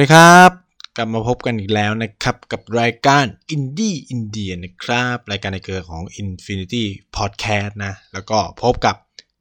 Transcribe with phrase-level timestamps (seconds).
[0.00, 0.50] ดีครับ
[0.96, 3.24] กลับมาพบกันอีกแล้วนะครับ กับรายการ
[3.54, 6.84] Indie India นะครับ รายการในเครือของ Infinity
[7.16, 8.96] Podcast นะ แล้วก็พบกับ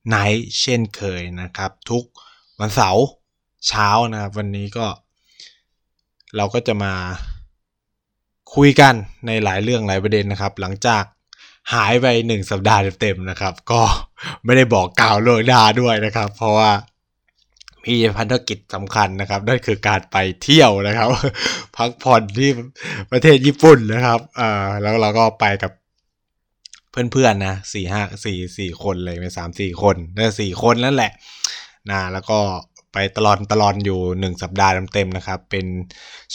[0.07, 2.03] ไนท์เช่นเคยนะครับ ทุก
[2.59, 3.05] วันเสาร์
[3.67, 4.87] เช้านะครับ วันนี้ก็
[6.35, 6.93] เราก็จะมา
[8.55, 8.93] คุยกัน
[9.27, 11.03] ในหลายเรื่องหลายประเด็นนะครับ หลังจาก
[11.73, 13.81] หายไปหนึ่งสัปดาห์เต็มๆนะครับ ก็
[14.45, 16.71] ไม่ได้บอกกล่าวโลกดาด้วยนะครับ เพราะว่า
[17.89, 21.09] มีพันธกิจสำคัญนะครับ นั่นคือการไปเที่ยวนะครับ
[21.77, 22.49] พักผ่อนที่
[23.11, 25.71] ประเทศญี่ปุ่นนะครับอ่าแล้วเราก็ไปกับ
[26.91, 31.11] เพื่อนๆนะสี่ห้าสี่สี่คนเลยเป็นสามสี่คนนั่นสี่คนนั่นแหละ
[31.89, 32.39] นะแล้วก็
[32.93, 35.65] ไปตลอดตลอดอยู่หนึ่งสัปดาห์เต็มๆนะครับ เป็น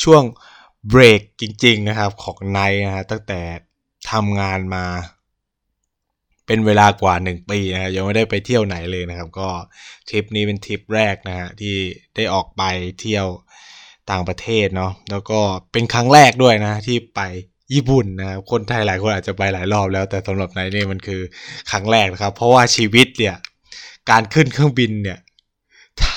[0.02, 0.22] ช่วง
[0.88, 3.40] เบรกจริง ๆนะครับ ของไนนะฮะตั้งแต่
[4.10, 4.84] ทำงานมา
[6.46, 9.48] เป็นเวลากว่าหนึ่งปีนะยังไม่ได้ไปเที่ยวไหนเลยนะครับ ก็
[10.08, 11.74] ทริปนี้เป็นทริปแรกนะฮะที่
[12.16, 12.62] ได้ออกไป
[13.00, 13.26] เที่ยว
[14.10, 15.40] ต่างประเทศเนาะแล้วก็
[15.72, 17.20] เป็นครั้งแรกด้วยนะที่ไป
[17.74, 21.20] ญี่ปุ่นนะครับคนไทยหลายคนอาจจะไปหลายรอบแล้ว แต่สำหรับไนนี่มันคือ
[21.70, 23.36] ครั้งแรกนะครับ เพราะว่าชีวิตเนี่ย
[24.10, 25.18] การขึ้นเครื่องบินเนี่ย
[26.00, 26.12] ถ้า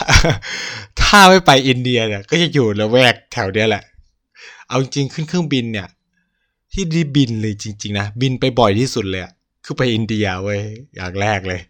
[1.01, 3.83] ถ้าไม่ไปอินเดียเนี่ยก็จะอยู่ละแวกแถวเนี้ยแหละ
[4.67, 5.87] เอาจริงขึ้นเครื่องบินเนี่ย
[6.73, 9.33] ที่ด้บินเลยจริง ๆ นะ บินไปบ่อยที่สุดเลยอะ
[9.69, 10.61] คือไปอินเดียเว้ย
[10.95, 11.61] อย่างแรกเลย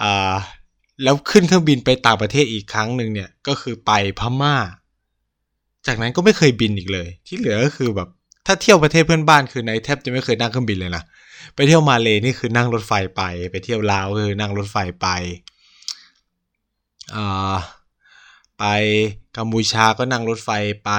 [0.00, 0.32] อ่า
[1.02, 4.56] แล้วขึ้นเครื่องบินไปต่างประเทศอีกครั้งหนึ่งเนี่ยก็คือไปพม่า
[5.86, 8.08] จากนั้นก็ไม่เคยบินอีกเลย ที่เหลือก็คือแบบ
[8.46, 11.02] ถ้าเที่ยวประเทศเพื่อนบ้านคือในแทบจะไม่เคยนั่งเครื่องบินเลยนะ
[11.54, 15.08] ไปเที่ยวมาเลนี่คือนั่งรถไฟไป ไปเที่ยวลาวคือนั่งรถไฟไป
[17.14, 17.54] อ่า
[18.58, 18.64] ไป
[19.36, 20.50] กัมพูชาก็นั่งรถไฟ
[20.84, 20.90] ไป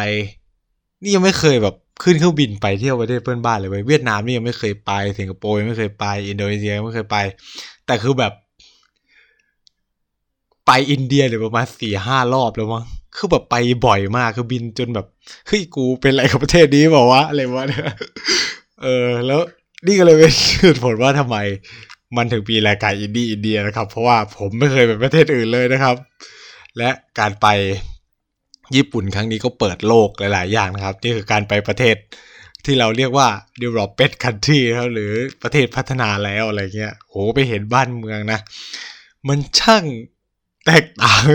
[1.02, 7.18] นี่ยังไม่เคยแบบ ขึ้นเครื่องบินไปเที่ยวประเทศเพื่อนบ้านเลยเว้ยเวียดนามนี่ยังไม่เคยไปสิงคโปร์ยังไม่เคยไป อินโดนีเซียยังไม่เคยไป
[7.86, 8.34] แต่คือแบบ
[10.68, 12.84] ไปอินเดียเนี่ยประมาณสี่ห้ารอบแล้วมั้ง
[13.16, 15.08] คือแบบไปบ่อยมากคือบินจนแบบ
[15.48, 17.86] เฮ้ยกูเป็นอะไรกับประเทศนี้บอกว่าอะไรวะเนี่ย
[18.82, 19.40] เออ แล้ว
[19.88, 20.32] นี่ก็เลยเป็น
[20.62, 21.38] เหตุผลว่าทำไม
[22.18, 25.96] มันถึงมีรายการอินดี้อินเดียนะครับ เพราะว่าผมไม่เคยไปประเทศอื่นเลยนะครับ
[26.78, 26.90] และ
[27.20, 27.48] การไป
[28.76, 31.96] ญี่ปุ่นครั้งนี้ก็เปิดโลกหลาย ๆ อย่างนะครับ นี่คือการไปประเทศ
[32.66, 33.28] ที่เราเรียกว่า
[33.62, 34.62] developed country
[34.94, 38.40] หรือประเทศพัฒนาแล้วอะไรเงี้ยโหไปเห็นบ้านเมืองนะ
[39.28, 39.84] มันช่าง
[40.66, 41.26] แตกต่าง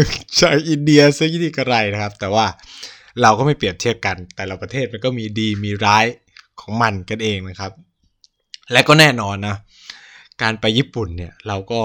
[0.40, 2.46] จากอินเดียซะยิ่งกระไรนะครับ แต่ว่า
[3.22, 6.04] เราก็ไม่เปรียบเทียบกัน แต่ละประเทศมันก็มีดีมีร้าย
[6.60, 7.72] ของมันกันเองนะครับ
[8.72, 9.56] และก็แน่นอนนะ
[10.42, 11.80] การไปญี่ปุ่นเนี่ยเราก็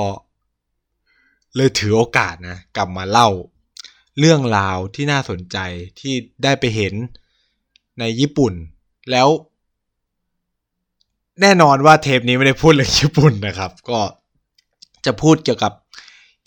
[1.55, 3.27] เลยถือโอกาสนะ กลับมาเล่า
[4.19, 5.57] เรื่องราวที่น่าสนใจ
[5.99, 6.13] ที่
[6.43, 6.93] ได้ไปเห็น
[7.99, 8.53] ในญี่ปุ่น
[9.11, 9.27] แล้ว
[11.41, 13.99] แน่นอนว่าเทปนี้ไม่ได้พูดเรื่องญี่ปุ่นนะครับ ก็
[15.05, 15.73] จะพูดเกี่ยวกับ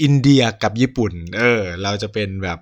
[0.03, 2.59] อินเดียกับญี่ปุ่น เออ เราจะเป็นแบบ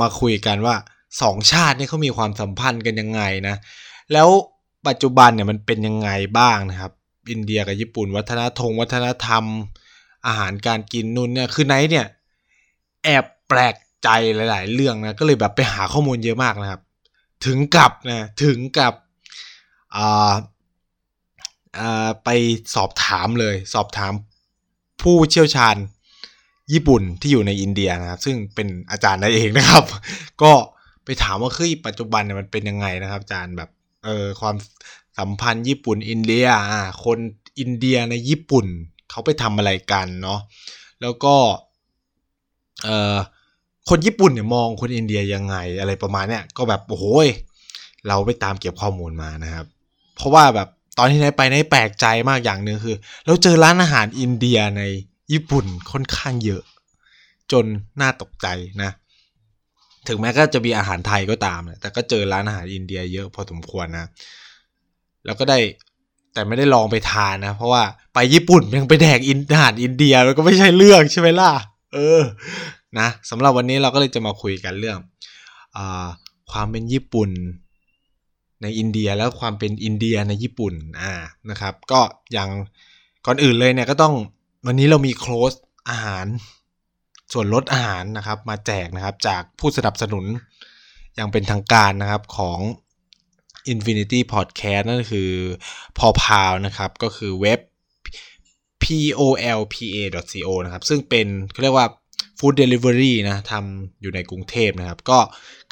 [0.00, 0.74] มาคุยกันว่า
[1.22, 3.56] สองชาตินี่เขามีความสัมพันธ์กันยังไงนะ
[4.12, 4.28] แล้ว
[4.88, 6.92] ปัจจุบันเนี่ยมันเป็นยังไงบ้างนะครับ
[7.30, 9.44] อินเดียกับญี่ปุ่น วัฒนธรรมวัฒนธรรม
[10.26, 12.06] อาหารการกินนู่นเนี่ย คือไนท์เนี่ย
[13.04, 13.74] แอบแปลก
[14.06, 14.10] ใจ
[14.50, 16.80] หลาย ๆ เรื่องนะก็เลยแบบไปหาข้อมูลเยอะมากนะครับ
[17.46, 18.94] ถึงกับนะถึงกับ
[19.96, 20.32] อ่า
[21.78, 22.28] อ่าไป
[22.74, 24.12] สอบถามเลย สอบถาม
[25.02, 25.76] ผู้เชี่ยวชาญ
[26.72, 29.84] ญี่ปุ่นที่อยู่ในอินเดียนะครับ ซึ่งเป็นอาจารย์นั่นเองนะครับ
[30.42, 30.52] ก็
[31.04, 33.70] ไปถามว่าคือปัจจุบันเนี่ยมันเป็นยังไงนะครับ อาจารย์แบบ
[34.04, 34.56] เออความ
[35.18, 37.18] สัมพันธ์ญี่ปุ่นอินเดียอ่าคน
[37.58, 38.66] อินเดียในญี่ปุ่น
[39.10, 40.40] เขาไปทำอะไรกันเนาะ
[41.02, 41.34] แล้วก็
[42.84, 43.16] เออ
[43.88, 47.04] คนญี่ปุ่นเนี่ยมองคนอินเดียยังไงอะไรประมาณเนี้ยก็แบบโอ้โห
[48.08, 49.66] เราไปตามเก็บข้อมูลมานะครับ
[50.16, 52.96] เพราะว่าแบบตอนที่นายไปนายแปลกใจมากอย่างหนึ่งคือ
[53.26, 54.82] เราเจอร้านอาหารอินเดียใน
[55.32, 56.62] ญี่ปุ่นค่อนข้างเยอะ
[57.52, 57.64] จน
[58.00, 58.46] น่าตกใจ
[58.82, 58.90] นะ
[60.08, 64.06] ถึงแม้ก็จะมีอาหารไทยก็ตามนะแต่ก็เจอร้านอาหารอินเดียเยอะพอสมควรนะ
[65.24, 65.58] แล้วก็ได้
[66.32, 67.82] แต่ไม่ได้ลองไปทานนะ เพราะว่า
[68.14, 71.52] ไปญี่ปุ่นยังไปแดกอินอาหารอินเดียมันก็ไม่ใช่เรื่องใช่ไหมล่ะ
[71.94, 72.22] เออ
[72.98, 74.98] นะสำหรับวันนี้เราก็เลยจะมาคุยกันเรื่อง
[75.76, 75.78] อ
[76.52, 77.30] ความเป็นญี่ปุ่น
[78.62, 81.12] ในอินเดียแล้วความเป็นอินเดียในญี่ปุ่นอ่า
[81.50, 82.00] นะครับ ก็
[82.32, 82.50] อย่าง
[83.26, 84.14] ก่อนอื่นเลยเนี่ยก็ต้อง
[84.66, 85.52] วันนี้เรามีโค้ด
[85.90, 86.26] อาหาร
[87.32, 90.24] ส่วนลดอาหารนะครับมาแจกนะครับจากผู้สนับสนุน
[91.14, 92.58] อย่างเป็นทางการนะครับของ
[93.72, 95.30] Infinity Podcast นั่นคือ
[95.98, 97.60] พอพาวนะครับ ก็คือเว็บ
[98.82, 101.86] polpa.co นะครับ ซึ่งเป็นเขาเรียกว่า
[102.38, 105.18] Food Delivery นะทำอยู่ในกรุงเทพนะครับ ก็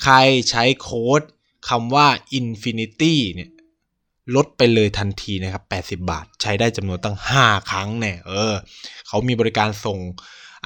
[0.03, 0.15] ใคร
[0.51, 1.23] ใช้โค้ด
[1.69, 2.07] คำว่า
[2.39, 3.51] Infinity เนี่ย
[4.37, 8.53] ลดไปเลยทันทีนะครับ 80 บาท ใช้ได้จำนวนตั้ง 5 ครั้งเนี่ยเออ
[9.09, 9.99] เขามีบริการส่ง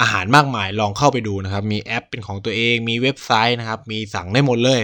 [0.01, 4.81] อาหารมากมายลองเข้าไปดูนะครับ มีแอปเป็นของตัวเองมีเว็บไซต์นะครับ มีสั่งได้หมดเลย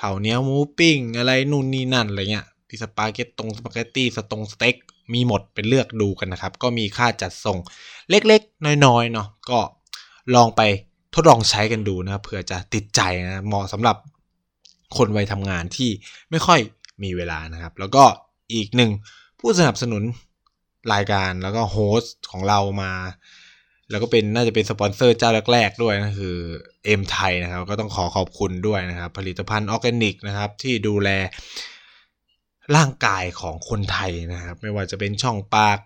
[0.00, 4.76] ข้าวเหนียวหมูปิ้ง อะไรนู่นนี่นั่นอะไรเงี้ยพิสปาเกตตงสปาเกตตี้สตงสเต็ก
[5.12, 7.58] มีหมดเป็นเลือกดูกันนะครับ ก็มีค่าจัดส่ง
[8.10, 9.58] เล็กๆ น้อยๆเนาะก็
[10.34, 10.60] ลองไป
[11.14, 13.96] ทดลองใช้กันดูนะครับเผื่อจะติดใจนะเหมาะสำหรับ
[14.96, 15.90] คนวัยทำงานที่
[16.30, 16.58] ไม่ค่อย
[17.02, 18.04] มีเวลานะครับ แล้วก็
[18.54, 18.90] อีกหนึ่ง
[19.40, 20.02] ผู้สนับสนุน
[20.94, 22.92] รายการแล้วก็ host ของเรามา
[23.90, 26.36] แล้วก็เป็นน่าจะเป็นสปอนเซอร์เจ้าแรก ๆ ด้วยนะคือ
[26.84, 31.10] เอ็มไทยนะครับ ก็ต้องขอขอบคุณด้วยนะครับ ผลิตภัณฑ์ออร์แกนิกนะครับ ที่ดูแล
[32.76, 35.78] ร่างกายของคนไทยนะครับ ไม่ว่าจะเป็นช่องปาก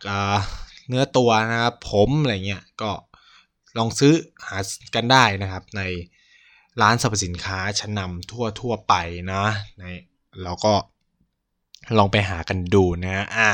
[0.89, 2.91] เนื้อตัวนะครับ ผมอะไรเงี้ยก็
[3.77, 4.13] ลองซื้อ
[4.47, 4.57] หา
[4.95, 5.83] กันได้นะครับ ใน
[6.83, 8.95] ร้านสรรพสินค้าชั้นนำทั่วทั่วไป
[9.33, 9.45] นะ
[9.79, 9.85] ใน
[10.43, 10.73] เราก็
[11.99, 13.51] ลองไปหากันดูนะอะ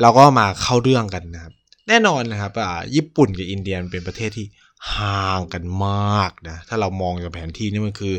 [0.00, 1.54] เราก็มาเข้าเรื่องกันนะครับ
[1.88, 4.46] แน่นอนนะครับอ่าญี่ปุ่นกับอินเดียเป็นประเทศที่
[4.94, 8.14] ห่างกันมากนะถ้าเรามองจากแผนที่นี่มันคือ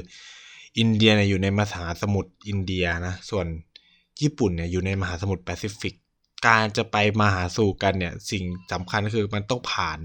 [0.77, 3.45] อินเดียเนี่ยอยู่ในมหาสมุทรอินเดียนะส่วน
[4.21, 5.93] ญี่ปุ่นเนี่ยอยู่ในมหาสมุทรแปซิฟิก
[6.47, 9.99] การจะไปมาหาสู่กันเนี่ยสิ่งสำคัญก็คือมันต้องผ่าน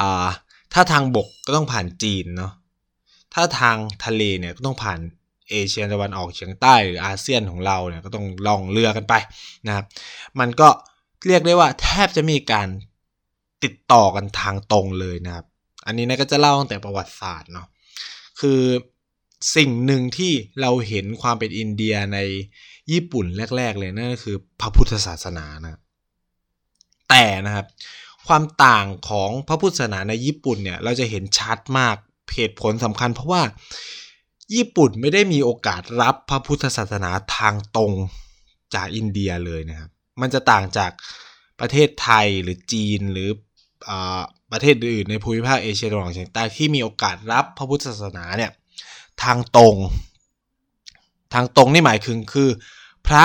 [0.00, 0.28] อ่า
[0.72, 2.52] ถ้าทางบกก็ต้องผ่านจีนเนาะ
[3.34, 5.00] ถ้าทางทะเลเนี่ยก็ต้องผ่าน
[5.50, 9.14] เอเชียตะวันออกเฉียงใต้หรืออาเซียนของเราเนี่ยก็ต้องล่องเรือกันไป
[9.66, 9.84] นะครับ
[10.40, 10.68] มันก็
[11.26, 12.68] เรียกได้ว่าแทบจะมีการ
[13.64, 15.46] ติดต่อกันทางตรงเลยนะครับ
[15.86, 17.66] อันนี้นะก็จะเล่าตั้งแต่ประวัติศาสตร์เนาะ
[18.40, 18.60] คือ
[19.56, 22.18] สิ่งหนึ่งที่เราเห็นความเป็นอินเดียใน
[22.92, 23.26] ญี่ปุ่น
[23.56, 25.80] แรก ๆ เลยนั่นก็คือพระพุทธศาสนานะ
[27.10, 27.66] แต่นะครับ
[28.26, 31.96] ความต่างของพระพุทธศาสนาในญี่ปุ่นเนี่ยเราจะเห็นชัดมาก
[32.34, 33.42] เหตุผลสำคัญ เพราะว่า
[34.54, 37.92] ญี่ปุ่นไม่ได้มีโอกาสรับพระพุทธศาสนาทางตรง
[38.74, 39.90] จากอินเดียเลยนะครับ
[40.20, 40.90] มันจะต่างจาก
[41.60, 43.28] ประเทศไทยหรือจีนหรือ
[43.88, 43.90] อ
[44.52, 48.52] ประเทศอื่นในภูมิภาคเอเชียตะวันออกเฉียงใต้ที่มีโอกาสรับพระพุทธศาสนาเนี่ย
[49.22, 49.76] ทางตรง
[51.32, 52.48] ทางตรงนี่หมายถึงคือ
[53.06, 53.24] พระ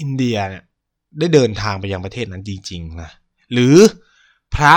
[0.00, 0.64] อินเดียเนี่ย
[1.18, 3.10] ได้เดินทางไปยังประเทศนั้นจริงๆนะ
[3.52, 3.76] หรือ
[4.54, 4.74] พระ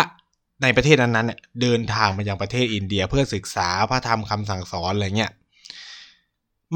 [0.62, 5.32] ในประเทศนั้นๆเนี่ยเดินทางมายังประเทศอินเดียเพื่อศึกษาพระธรรมคำสั่งสอนอะไรเงี้ย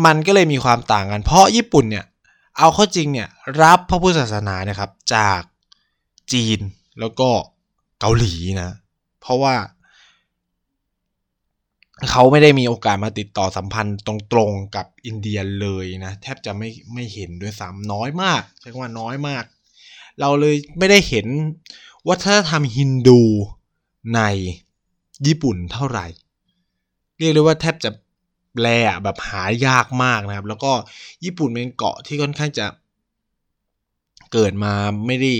[0.05, 2.05] มันก็เลยมีความต่างกัน เพราะญี่ปุ่นเนี่ย
[2.57, 3.29] เอาเข้าจริงเนี่ย
[3.61, 5.41] รับพระพุทธศาสนาเนี่ยครับจาก
[6.33, 6.59] จีน
[6.99, 7.29] แล้วก็
[7.99, 8.71] เกาหลีนะ
[9.21, 9.55] เพราะว่า
[12.09, 19.43] เขาไม่ได้มีโอกาสมาติดต่อสัมพันธ์ตรงๆกับอินเดียเลยนะ แทบจะไม่ไม่เห็นด้วยซ้ำน้อยมากใช้คำว่าน้อยมาก
[20.19, 21.27] เราเลยไม่ได้เห็น
[22.09, 23.21] วัฒนธรรมฮินดู
[24.15, 24.21] ใน
[25.25, 26.05] ญี่ปุ่นเท่าไหร่
[27.17, 27.89] เรียกได้ว่าแทบจะ
[28.59, 28.67] แล
[29.03, 30.71] แบบหายากมากนะครับ แล้วก็
[31.25, 32.65] ญี่ปุ่นเป็นเกาะที่ค่อนข้างจะ
[34.33, 34.73] เกิดมา
[35.07, 35.33] ไม่ได้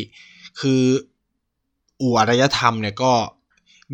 [0.59, 0.81] คือ
[2.01, 3.11] อู่อารยธรรมเนี่ยก็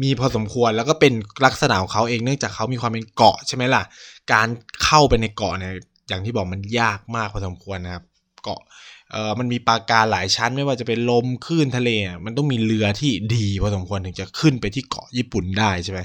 [0.01, 1.13] มีพอสมควรแล้วก็เป็น
[1.45, 3.83] ลักษณะของเขาเองเนื่องจากเขามีความเป็นเกาะใช่ไหมล่ะ
[4.31, 4.47] การ
[4.83, 5.73] เข้าไปในเกาะเนี่ย
[6.07, 8.03] อย่างที่บอกมันยากมากพอสมควรนะครับ
[8.43, 8.61] เกาะ
[9.11, 11.89] เออมันมีปาการหลายชั้นไม่ว่าจะเป็นลมคลื่นทะเล
[12.25, 15.99] มันต้องมีเรือที่ดีพอสมควรถึงจะขึ้นไปที่เกาะญี่ปุ่นได้ใช่ไหม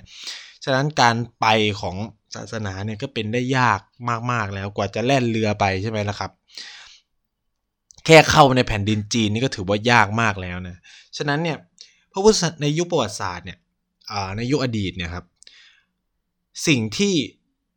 [0.65, 1.47] ฉะนั้นการไป
[1.81, 1.97] ของ
[2.35, 3.81] ศาสนาเนี่ยก็เป็นได้ยาก
[4.33, 6.31] มากๆแล้วกว่าจะแล่นเรือไปใช่ไหมล่ะครับ
[8.07, 10.77] แค่เข้าในแผ่นดินจีนนี่ก็ถือว่ายากมากแล้วนะ
[11.17, 11.57] ฉะนั้นเนี่ย
[12.13, 13.59] พระพุทธในยุคประวัติศาสตร์เนี่ย
[14.37, 15.25] ในยุคอดีตเนี่ยครับ
[16.67, 17.15] สิ่งที่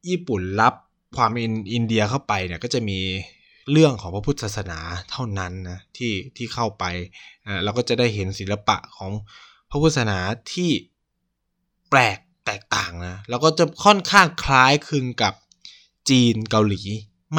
[0.10, 0.74] ญี่ปุ่นรับ
[1.18, 3.00] ความเป็นอินเดียเข้าไปเนี่ยก็จะมี
[3.72, 4.80] เรื่องของพระพุทธศาสนา
[5.12, 6.84] เท่านั้นนะที่ที่เข้าไป
[7.64, 9.12] เราก็จะได้เห็นศิลปะของ
[9.70, 10.20] พระพุทธศาสนา
[10.54, 10.72] ที่
[11.90, 15.34] แปลกแตกต่างนะแล้วก็จะค่อนข้างคล้ายคลึงกับ
[16.10, 16.82] จีนเกาหลี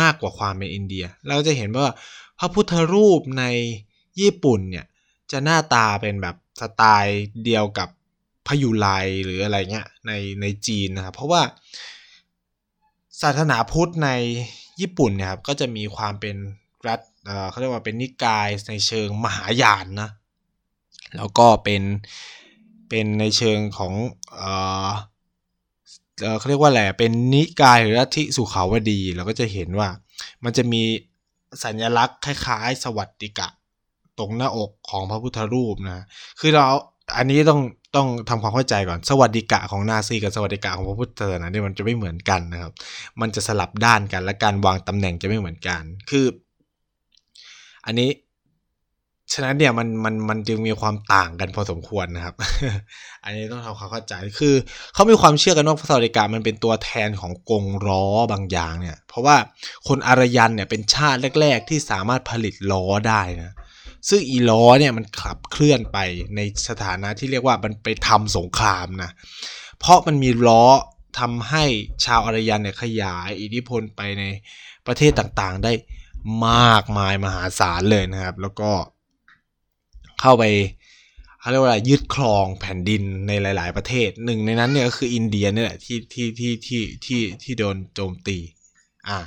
[0.00, 1.86] มากกว่าความเป็นอินเดีย เราจะเห็นว่า
[2.38, 3.44] พระพุทธรูปใน
[4.20, 4.86] ญี่ปุ่นเนี่ย
[5.32, 7.88] จะหน้าตาเป็นแบบสไตล์เดียวกับ
[8.46, 8.88] พยุไล
[9.24, 11.42] หรืออะไรเงี้ยในในจีนนะครับเพราะว่า
[13.22, 14.10] ศาสนาพุทธใน
[14.80, 16.36] ญี่ปุ่นเนี่ยครับก็จะมีความเป็น
[16.88, 17.00] รัฐ
[17.50, 20.10] เขาเรียกว่าเป็นนิกายในเชิงมหายานนะ
[21.16, 21.82] แล้วก็เป็น
[22.88, 23.92] เป็นในเชิงของ
[24.36, 24.42] เอ
[24.88, 24.90] อ
[26.38, 29.88] เขาเรียกว่าอะไรเป็นนิกายหรือลัทธิสุขาวดีเราก็จะเห็นว่า
[30.44, 30.82] มันจะมี
[31.64, 33.48] สัญลักษณ์คล้ายๆ สวัสดิกะ
[34.18, 36.04] ตรงหน้าอกของพระพุทธรูปนะ
[36.40, 36.64] คือเรา
[37.16, 37.60] อันนี้ต้อง
[37.96, 42.72] ต้องทำความเข้าใจก่อน สวัสดิกะของนาซีกับสวัสดิกะของพระพุทธศาสนาเนี่ยมันจะไม่เหมือนกันนะครับ
[43.20, 46.26] มันจะสลับด้านกันและการวางตำแหน่งจะไม่เหมือนกัน คือ
[47.86, 48.10] อันนี้
[49.32, 52.34] ฉะนั้นเนี่ยมันมันมันจึงมีความต่างกันพอสมควรนะครับ
[53.24, 54.54] อันนี้ต้องทำความเข้าใจคือ
[54.94, 59.36] เขามีความเชื่อกันว่าพระสวัสดิกะมันเป็นตัวแทนของกงล้อบางอย่างเนี่ย เพราะว่า
[59.88, 63.52] คนอารยันเนี่ยเป็นชาติแรก ๆ ที่สามารถผลิตล้อได้นะ
[64.08, 65.98] ซึ่งอีล้อเนี่ยมันขับเคลื่อนไป
[66.36, 69.10] ในสถานะที่เรียกว่ามันไปทำสงครามนะ
[69.78, 70.64] เพราะมันมีล้อ
[71.18, 71.64] ทำให้
[72.04, 74.24] ชาวอารยันเนี่ยขยายอิทธิพลไปใน
[74.86, 75.72] ประเทศต่างๆ ได้
[76.48, 78.70] มากมายมหาศาลเลยนะครับ แล้วก็
[80.20, 80.44] เข้าไป
[81.40, 88.38] เขาเรียกว่ายึดครองแผ่นดินในหลาย ๆ ประเทศหนึ่งในนั้นเนี่ยก็คืออินเดียนี่แหละที่ที่ที่ที่ที่ที่โดนโจมตี
[89.08, 89.18] อ่า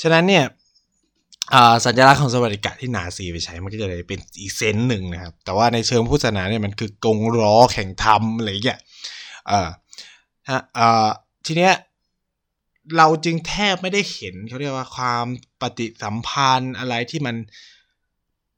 [0.00, 0.44] ฉะนั้นเนี่ย
[1.84, 8.78] สัญลักษณ์ของสวัสดิการที่นาซีไปใช้มันก็จะเลยเป็นอีกเซนหนึ่งนะครับ แต่ว่าในเชิงพุทธศาสนาเนี่ยมันคือกงล้อแข่งธรรมอะไรอย่างเงี้ย
[9.50, 9.68] อ่อ
[10.50, 11.08] ฮะอ่อ
[11.46, 11.74] ทีเนี้ย
[12.96, 15.24] เราจึงแทบไม่ได้เห็นเขาเรียกว่าความ
[15.60, 17.36] ปฏิสัมพันธ์อะไรที่มัน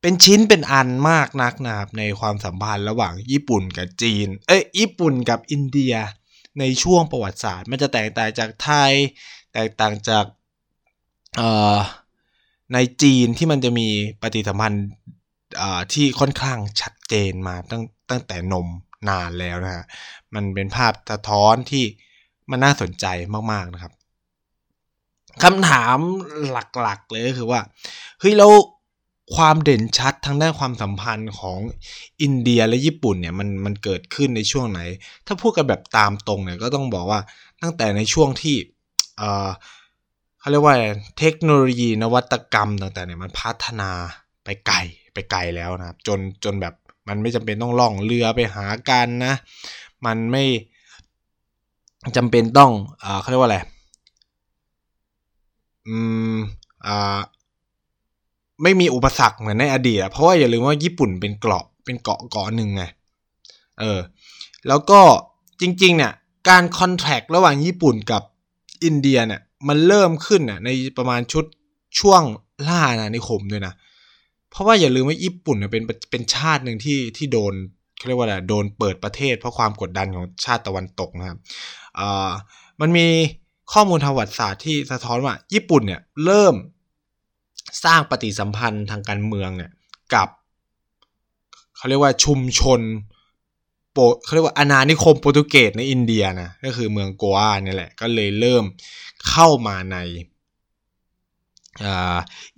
[0.00, 5.94] เป็นชิ้นเป็นอันมากนักนะครับในความสัมพันธ์ระหว่างญี่ปุ่นกับจีน เอ้ยญี่ปุ่นกับอินเดีย
[6.58, 8.92] ในช่วงประวัติศาสตร์ มันจะแตกต่างจากไทย
[9.54, 10.24] แตกต่างจาก
[11.36, 11.78] เอ่อ
[12.74, 13.88] ในจีนที่มันจะมี
[14.22, 14.86] ปฏิสัมพันธ์
[15.92, 18.66] ที่ค่อนข้างชัดเจนมาตั้งตั้งแต่นม
[19.08, 19.84] นานแล้วนะฮะ
[20.34, 21.84] มันเป็นภาพสะท้อนที่
[22.50, 23.06] มันน่าสนใจ
[23.52, 23.92] มากๆนะครับ
[25.42, 25.98] คำถาม
[26.50, 26.56] ห
[26.86, 27.60] ลักๆเลยก็คือว่า
[28.20, 28.52] เฮ้ยแล้ว
[29.36, 31.58] ความเด่นชัดทางด้านความสัมพันธ์ของ
[32.22, 34.80] อินเดียและญี่ปุ่นเนี่ยมันมันเกิดขึ้นในช่วงไหน
[35.26, 37.20] ถ้าพูดกันแบบตามตรงเนี่ยก็ต้องบอกว่า
[37.62, 38.56] ตั้งแต่ในช่วงที่
[40.46, 40.76] เขาเรียกว่า
[41.18, 43.90] เทคโนโลยีนวัตกรรมต่างๆเนี่ยมันพัฒนา
[44.44, 44.76] ไปไกล
[45.14, 46.74] ไปไกลแล้วนะครับจนจนแบบ
[47.08, 49.34] มันไม่จำเป็นต้องล่องเรือไปหากันนะ
[50.06, 50.44] มันไม่
[52.16, 52.72] จำเป็นต้อง
[53.04, 53.58] อ่าเขาเรียกว่าอะไร
[55.88, 55.98] อื
[56.34, 56.36] ม
[56.86, 57.18] อ่า
[58.62, 62.82] ไม่มีอุปสรรคเหมือนในอดีตเพราะว่าอย่าลืมว่าญี่ปุ่นเป็นเกาะเป็นเกาะเกาะหนึ่งไง
[63.80, 64.00] เออ
[64.68, 65.00] แล้วก็
[65.60, 66.12] จริงๆเนี่ย
[66.48, 68.22] การคอนแทคระหว่างญี่ปุ่นกับ
[68.84, 71.44] อินเดียเนี่ย มันเริ่มขึ้นน่ะในประมาณชุด
[72.00, 72.22] ช่วง
[72.68, 73.74] ล่านะนิคมด้วยนะ
[74.50, 77.54] เพราะว่าอย่าลืมว่าญี่ปุ่นเป็นเป็นชาติหนึ่งที่ที่โดน
[77.96, 81.38] เขาเรียกว่าอะไรโดนเปิดประเทศ เพราะความกดดันของชาติตะวันตกนะครับ
[81.98, 82.30] อ่า
[82.80, 83.06] มันมี
[83.72, 86.54] ข้อมูลทางประวัติศาสตร์ที่สะท้อนว่า ญี่ปุ่นเนี่ยเริ่ม
[87.84, 89.72] สร้างปฏิสัมพันธ์ทางการเมืองเนี่ย
[90.14, 90.28] กับ
[91.76, 92.80] เขาเรียกว่าชุมชน
[93.96, 98.64] โปเขาเรียกว่าอาณานิคมโปรตุเกสในอินเดียนะก็คือเมืองโกอาเนี่ยแหละ ก็เลยเริ่ม
[99.28, 99.98] เข้ามาใน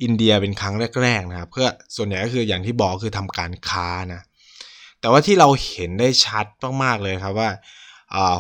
[0.03, 1.67] อินเดียเป็นครั้งแรกๆนะครับเพื่อ
[1.97, 4.21] ส่วนใหญ่ก็คืออย่างที่บอกคือทำการค้านะ
[5.01, 6.47] แต่ว่าที่เราเห็นได้ชัด
[6.83, 7.51] มากๆเลยครับว่า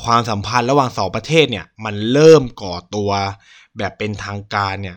[0.04, 3.10] ความสัมพันธ์ระหว่างสองประเทศเนี่ยมันเริ่มก่อตัว
[3.78, 4.96] แบบเป็นทางการเนี่ย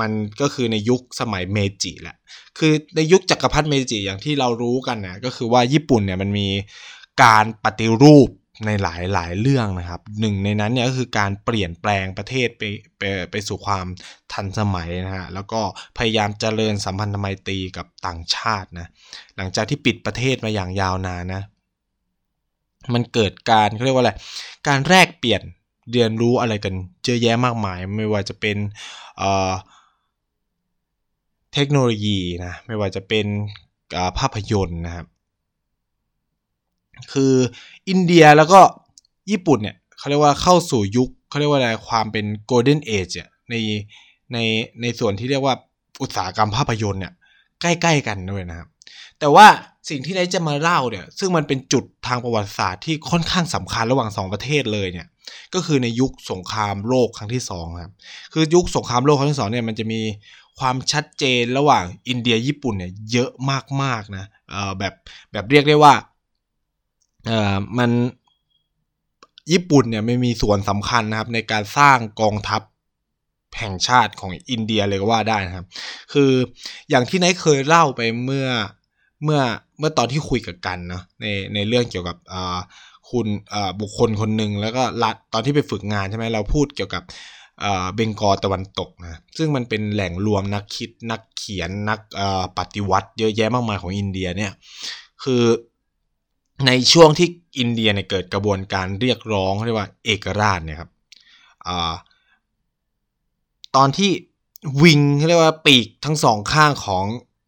[0.00, 0.10] มัน
[0.40, 2.16] ก็คือในยุคสมัยเมจิแหละ
[2.58, 6.48] คือในยุคจักรพรรดิเมจิอย่างที่เรารู้กันนะก็คือว่าญี่ปุ่นเนี่ยมันมี
[7.22, 8.28] การปฏิรูป
[8.66, 12.62] ในหลายหลายเรื่องนะครับหนึ่งในนั้นเนี่ยก็คือการเปลี่ยนแปลงประเทศไป
[12.98, 13.86] ไปไปสู่ความ
[14.32, 15.60] ทันสมัยนะฮะแล้วก็
[15.98, 18.86] พยายามเจริญสัมพันธไมตรีกับต่างชาตินะ
[19.36, 21.42] หลังจากที่ปิดประเทศมาอย่างยาวนานนะ
[22.94, 24.12] มันเกิดการเขาเรียกว่าอะไร
[24.68, 25.42] การแลกเปลี่ยน
[25.92, 28.56] เรียนรู้อะไรกันเยอะแยะมากมาย ไม่ว่าจะเป็น
[29.18, 29.52] เอ่อ
[31.54, 33.26] เทคโนโลยีนะไม่ว่าจะเป็น
[34.18, 35.06] ภาพยนตร์นะครับ
[37.12, 37.34] คือ
[37.88, 38.60] อินเดียแล้วก็
[39.30, 43.08] ญี่ปุ่นเนี่ยเขาเรียกว่าเข้าสู่ยุคเขาเรียกว่าอะไรความเป็นโกลเด้นเอจ
[43.50, 43.54] ใน
[44.32, 44.38] ใน
[44.82, 45.54] ในส่วนที่เรียกว่า
[46.02, 47.12] อุตสาหกรรมภาพยนตร์เนี่ย
[47.60, 48.68] ใกล้ๆกันด้วยนะครับ
[49.18, 49.46] แต่ว่า
[49.88, 55.06] สิ่งที่นาจะมาเล่าเนี่ยซึ่งมันเป็นจุดทางประวัติศาสตร์ที่ค่อนข้างสำคัญระหว่างสองประเทศเลยเนี่ย
[55.54, 57.92] ก็คือในยุคสงครามโลกครั้งที่สองครับ
[58.32, 60.00] คือยุคสงครามโลกครั้งที่สองเนี่ยมันจะมี
[60.58, 63.30] ความชัดเจนระหว่างอินเดียญี่ปุ่นเนี่ยเยอะ
[63.82, 64.94] มากๆนะเออแบบ
[65.32, 65.94] แบบเรียกได้ว่า
[67.26, 67.90] เอ่อมัน
[69.52, 72.62] ญี่ปุ่นเนี่ยไม่มีส่วนสำคัญนะครับ ในการสร้างกองทัพ
[73.58, 75.66] แห่งชาติของอินเดียเลยก็ว่าได้นะครับ
[76.12, 76.30] คือ
[76.90, 78.46] อย่างที่นายเคยเล่าไปเมื่อ
[79.24, 79.40] เมื่อ
[79.78, 82.58] เมื่อตอนที่คุยกับกันเนาะในในเรื่องเกี่ยวกับอ่า
[83.10, 87.02] คุณอ่าบุคคลคนหนึ่งแล้วก็รัฐตอนที่ไปฝึกงานใช่ไหมเราพูดเกี่ยวกับ
[87.94, 92.00] เบงกอตะวันตกนะซึ่งมันเป็นแหล่งรวมนักคิดนักเขียนนัก
[92.58, 94.52] ปฏิวัติ เยอะแยะมากมายของอินเดียเนี่ย
[95.22, 95.42] คือ
[96.66, 97.28] ในช่วงที่
[97.58, 100.90] อินเดียเนี่ยเกิดกระบวนการเรียกร้องเรียกว่าเอกราชเนี่ยครับ
[103.76, 104.10] ตอนที่
[104.82, 107.04] wing เรียกว่าปีกทั้งสองข้างของ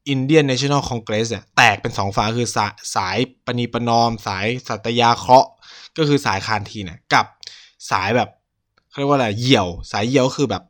[0.08, 5.50] Indian National Congress เนี่ยแตกเป็นสองฝั่งคือสายสายประนีประนอม สายสัตยาเคราะห์
[5.96, 7.26] ก็คือสายคานทีเนี่ยกับ
[7.90, 8.28] สายแบบ
[8.88, 10.64] เขาเรียกว่าอะไรเหี่ยว สายเหี่ยวคือแบบ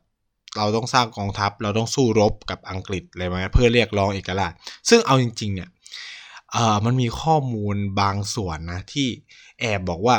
[0.57, 4.51] เราต้องสร้างกองทัพ เราต้องสู้รบกับอังกฤษอะไรไหมเพื่อเรียกร้องเอกราช
[4.89, 5.69] ซึ่งเอาจริงๆเนี่ย
[6.51, 9.07] เออมันมีข้อมูลบางส่วนนะที่
[9.59, 10.15] แอบบอกว่า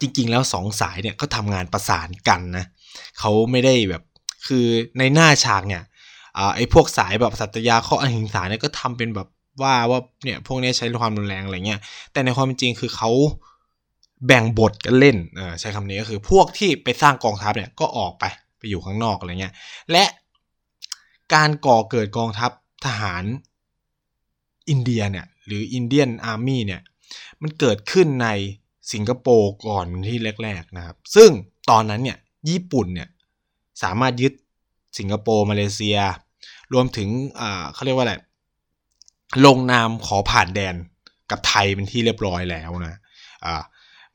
[0.00, 2.64] จริงๆ แล้วสองสายเนี่ยก็ทำงานประสานกันนะ
[3.18, 4.02] เขาไม่ได้แบบ
[4.46, 4.66] คือ
[4.98, 5.82] ในหน้าฉากเนี่ย
[6.38, 9.28] อไอ้พวกสายแบบสัตยาข้ออหิงสาเนี่ยก็ทำเป็นแบบ
[9.62, 11.80] ว่าว่าเนี่ยพวกนี้ใช้ความรุนแรงอะไรเงี้ย
[12.12, 13.10] แต่ในความเป็นจริงคือเขา
[14.26, 15.16] แบ่งบทกันเล่น
[15.60, 18.24] ใช้คำนี้ก็คือพวกที่ไปสร้างกองทัพเนี่ยก็ออกไป
[18.58, 19.54] ไปอยู่ข้างนอกอะไรเงี้ย
[19.92, 20.04] และ
[21.34, 22.50] การก่อเกิดกองทัพ
[22.86, 23.24] ทหาร
[24.68, 26.82] อินเดียเนี่ยหรืออินเดียนอาร์มี่เนี่ย
[27.42, 28.28] มันเกิดขึ้นใน
[28.92, 31.30] สิงคโปร์ก่อนที่แรกๆนะครับ ซึ่ง
[31.70, 33.08] ตอนนั้นเนี่ยญี่ปุ่นเนี่ย
[33.82, 34.32] สามารถยึด
[34.98, 35.98] สิงคโปร์มาเลเซีย
[36.72, 37.08] รวมถึง
[37.40, 38.14] อ่าเขาเรียกว่าอะไร
[39.46, 40.74] ลงนามขอผ่านแดน
[41.30, 42.98] กับไทยเป็นที่เรียบร้อยแล้วนะ
[43.44, 43.62] อ่า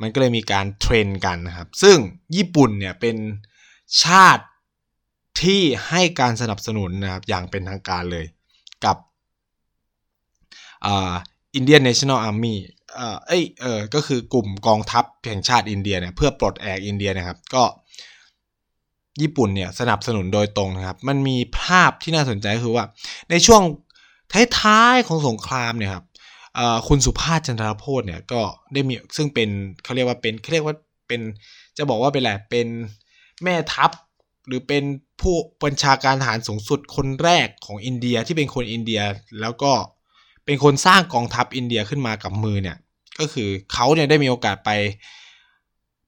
[0.02, 1.98] มันก็เลยมีการเทรนกันนะครับ ซึ่ง
[2.36, 3.18] ญี่ปุ่นเนี่ยเป็น
[4.04, 4.46] ชาติ
[5.42, 8.26] ที่ให้การสนับสนุนนะครับอย่างเป็นทางการเลย
[8.86, 8.98] กับ
[10.86, 11.14] อ่า
[11.56, 12.60] Indian National Army
[12.96, 17.64] เอ่อเอ้ยเออก็คือกลุ่มกองทัพแห่งชาติอินเดียเนี่ยเพื่อปลดแอกอินเดียนะครับ ก็
[19.22, 22.86] ญี่ปุ่นเนี่ยสนับสนุนโดยตรงนะครับ มันมีภาพที่น่าสนใจคือว่า
[23.30, 23.62] ในช่วง
[24.60, 26.06] ท้ายๆของสงครามเนี่ยครับ
[26.88, 28.42] คุณสุภาษจันทรโภสเนี่ยก็
[28.74, 29.50] ได้มีซึ่งเป็น
[29.84, 30.76] เขาเรียกว่าเป็นเขาเรียกว่า
[31.08, 31.22] เป็น
[31.78, 32.68] จะบอกว่าเป็นอะไรเป็น
[33.44, 33.92] แม่ทัพ
[34.48, 34.84] หรือเป็น
[35.22, 39.02] ผู้บัญชาการทหารสูงสุดคนแรกของอินเดียที่เป็นคนอินเดีย
[39.42, 39.72] แล้วก็
[40.46, 42.78] เป็นคนสร้างกองทัพอินเดียขึ้นมากับมือเนี่ย
[43.20, 44.72] ก็คือเขาเนี่ยได้มีโอกาสไป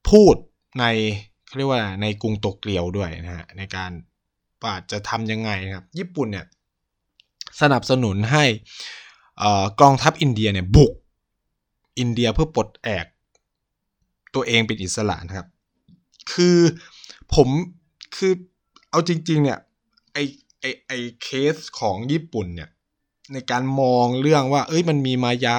[0.10, 0.36] พูด
[0.80, 0.86] ใน
[1.46, 3.92] เขาเรียกว่าในกรุงโตเกียวด้วยนะฮะในการ
[4.64, 6.46] ว่าจะทำยังไงครับญี่ปุ่นเนี่ย
[7.62, 8.46] สนับสนุนให้
[9.82, 10.94] กองทัพอินเดียเนี่ยบุก
[12.00, 13.06] อินเดียเพื่อปลดแอก
[14.36, 15.48] ตัวเองเป็นอิสระนะครับ
[16.34, 16.58] คือ
[17.34, 17.48] ผม
[18.16, 18.34] คือ
[18.90, 19.60] เอาจริง ๆ เนี่ย
[20.14, 20.18] ไอ
[20.60, 22.70] ไอไอเคสของญี่ปุ่นเนี่ย
[23.34, 25.56] ในการมองเรื่องว่า เอ้ยมันมีมายา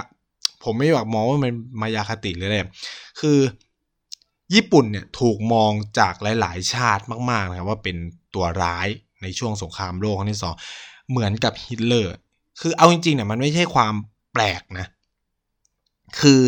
[0.65, 2.61] ผมไม่อยากมองว่ามันมายาคติเลยเลย
[3.21, 3.39] คือ
[4.55, 7.97] ญี่ปุ่นเนี่ยถูกมองจากหลาย ๆ ชาติมากๆนะครับว่าเป็น
[8.35, 8.89] ตัวร้าย
[9.23, 10.55] ในช่วงสงครามโลกครั้งที่สอง
[11.11, 12.15] เหมือนกับฮิตเลอร์
[12.61, 13.95] คือเอาจริงๆเนี่ยมันไม่ใช่ความ
[14.33, 14.87] แปลกนะ
[16.21, 16.41] คือ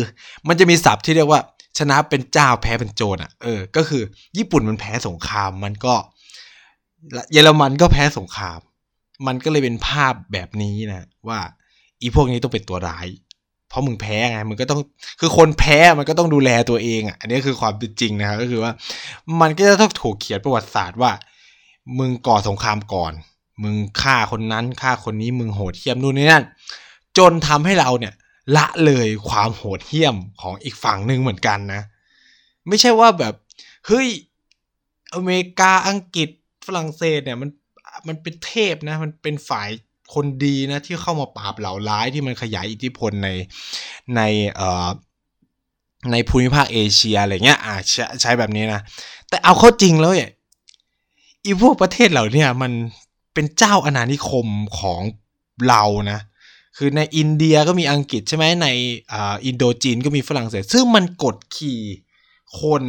[0.47, 1.41] มันจะมีศัพท์ที่เรียกว่า
[1.79, 4.03] ชนะเป็นเจ้าแพ้เป็นโจรอะ เออ ก็คือ
[4.37, 5.95] ญี่ปุ่นมันแพ้สงคราม มันก็
[7.31, 8.59] เยอรมันก็แพ้สงคราม
[9.27, 11.39] มันก็เลยเป็นภาพแบบนี้นะว่า
[12.01, 13.07] อีพวกนี้ต้องเป็นตัวร้าย
[13.69, 14.81] เพราะมึงแพ้ไงมึงก็ต้อง
[15.19, 18.71] คือคนแพ้มันก็ต้องดูแลตัวเองอะ อันนี้คือความเป็นจริงนะครับก็คือว่า
[19.41, 21.11] มันก็จะต้องถูกเขียนประวัติศาสตร์ว่า
[21.99, 23.13] มึงก่อสงครามก่อน
[23.63, 26.43] มึงฆ่าคนนั้นฆ่าคนนี้มึงโหดเหี้ยมนู่นนี่นั่น
[27.17, 28.13] จนทำให้เราเนี่ย
[28.55, 31.81] ละเลยความโหดเหี้ยมของอีกฝั่งหนึ่งเหมือนกันนะ
[32.67, 33.33] ไม่ใช่ว่าแบบ
[33.87, 34.07] เฮ้ย
[35.15, 36.29] อเมริกาอังกฤษ
[36.65, 37.49] ฝรั่งเศสเนี่ยมัน
[38.07, 39.69] มันเป็นเทพนะ มันเป็นฝ่าย
[40.13, 43.29] คนดีนะที่เข้ามาปราบเหล่าร้ายที่มันขยายอิทธิพลใน
[44.15, 44.21] ใน
[44.55, 44.87] เอ่อ
[46.11, 48.81] ในภูมิภาคเอเชียอะไรเงี้ยอ่าใช้ใช้แบบนี้นะ
[49.29, 50.29] แต่เอาเข้าจริงแล้วเนี่ย
[51.45, 52.71] อีพวกประเทศเหล่านี้มัน
[53.33, 54.47] เป็นเจ้าอาณานิคม
[54.79, 55.01] ของ
[55.67, 56.19] เรานะ
[56.77, 58.67] คือในอินเดียก็มีอังกฤษใช่ไหมใน
[59.11, 61.81] อ่าอินโดจีนก็มีฝรั่งเศส ซึ่งมันกดขี่
[62.61, 62.83] คน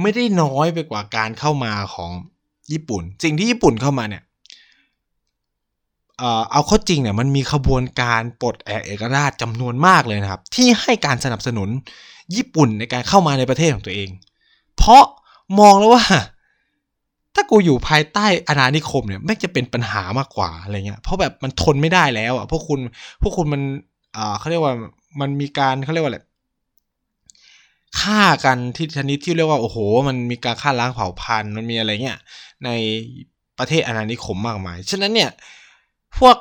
[0.00, 2.10] ไม่ได้น้อยไปกว่าการเข้ามาของ
[2.72, 4.22] ญี่ปุ่น สิ่งที่ญี่ปุ่นเข้ามาเนี่ย
[6.52, 11.68] เอาข้อจริงเนี่ยมันมีขบวนการปลดแอกเอกราชจำนวนมากเลยนะครับ ที่ให้การสนับสนุน
[12.34, 14.08] ญี่ปุ่นในการเข้ามาในประเทศของตัวเอง
[14.76, 15.04] เพราะ
[15.60, 16.04] มองแล้วว่า
[17.34, 22.80] ถ้ากูอยู่ภายใต้อาณานิคมเนี่ยไม่จะเป็นปัญหามากกว่าอะไรเงี้ยเพราะแบบมันทนไม่ได้แล้วอะพวกคุณ
[23.22, 23.62] พวกคุณมัน
[24.16, 24.74] อ่าเขาเรียกว่า
[25.20, 26.20] มันมีการเขาเรียกว่าอะไร
[28.00, 29.78] ฆ่ากันที่ชนิดที่เรียกว่าโอ้โห
[30.08, 32.18] มันมีการฆ่าล้างเผ่าพันธุ์มันมีอะไรเงี้ย
[32.64, 32.70] ใน
[33.58, 35.30] ประเทศอาณานิคมมากมาย ฉะนั้นเนี่ย
[36.18, 36.36] พวก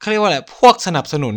[0.00, 1.36] เขาเรียกว่าอะไรพวกสนับสนุน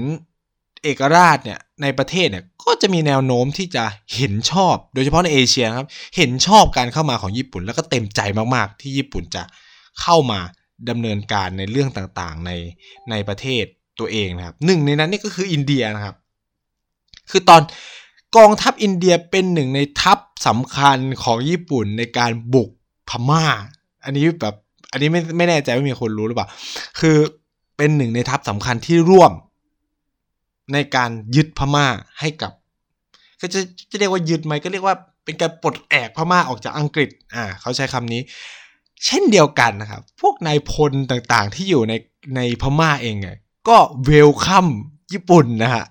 [0.83, 3.83] เอกราชเนี่ยในประเทศเนี่ยก็จะมีแนวโน้มที่จะ
[4.15, 8.21] เห็นชอบ โดยเฉพาะในเอเชียครับ เห็นชอบการเข้ามาของญี่ปุ่น แล้วก็เต็มใจ
[8.55, 9.43] มากๆ ที่ญี่ปุ่นจะ
[10.01, 10.39] เข้ามา
[10.89, 12.51] ดำเนินการในเรื่องต่างๆใน
[13.09, 13.63] ในประเทศ
[13.99, 16.15] ตัวเองนะครับหนึ่งในนั้นนี่ก็คืออินเดียนะครับ
[17.31, 17.61] คือตอน
[18.37, 22.69] กองทัพอินเดียเป็นหนึ่งในทัพสำคัญของญี่ปุ่นในการบุก
[23.09, 23.45] พม่า
[24.05, 24.55] อันนี้แบบ
[24.91, 26.47] อันนี้ไม่ไม่แน่ใจว่ามีคนรู้หรือเปล่า
[26.99, 27.17] คือ
[27.77, 29.31] เป็นหนึ่งในทัพสำคัญที่ร่วม
[30.73, 31.87] ในการยึดพม่า
[32.19, 32.51] ให้กับ
[33.41, 33.59] ก็จะ
[33.91, 38.21] จะเรียกว่ายึดไหมก็เรียกว่าเป็นการปลดแอกพม่าออกจากอังกฤษ อ่า เขาใช้คำนี้
[39.05, 41.93] เช่นเดียวกันนะครับ พวกนายพลต่างๆที่อยู่ใน
[42.35, 43.29] ในพม่าเองไง
[43.67, 44.67] ก็เวลคัม
[45.13, 45.85] ญี่ปุ่นนะฮะ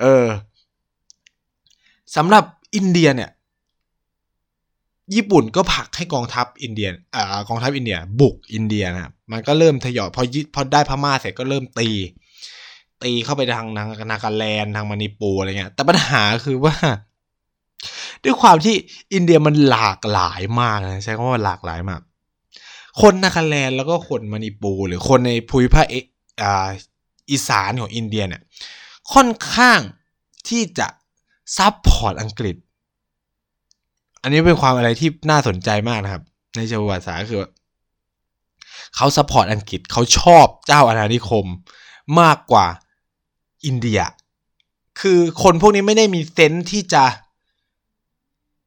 [0.00, 0.26] เออ
[2.16, 3.30] สำหรับอินเดียเนี่ย
[5.14, 11.88] ญี่ปุ่นก็ผลักให้กองทัพอินเดียอ่ากองทัพอินเดีย บุกอินเดียนะครับ มันก็เริ่มทยอยพอยึดพอได้พม่าเสร็จก็เริ่มตี
[13.02, 16.74] ตีเข้าไปทางทางนาคาแลนทางมานิปูอะไรเงี้ย แต่ปัญหาคือว่า
[18.24, 18.74] ด้วยความที่
[19.14, 22.00] อินเดียมันหลากหลายมากนะใช้คำว่าหลากหลายมาก
[23.00, 25.86] คนนาคาแลนแล้วก็คนมณีปู หรือคนในภูมิภาค
[27.30, 28.42] อีสานของอินเดียเนี่ย
[29.12, 29.80] ค่อนข้าง
[30.48, 30.88] ที่จะ
[31.56, 32.56] support อังกฤษ
[34.22, 36.22] อันนี้เป็นความอะไรที่น่าสนใจมากนะครับ
[36.56, 37.40] ในเชิงประวัติศาสตร์คือ
[38.96, 41.46] เขา support อังกฤษเขาชอบเจ้าอาณานิคม
[42.20, 42.66] มากกว่า
[43.66, 44.00] อินเดีย
[45.00, 47.04] คือคนพวกนี้ไม่ได้มี sense ที่จะ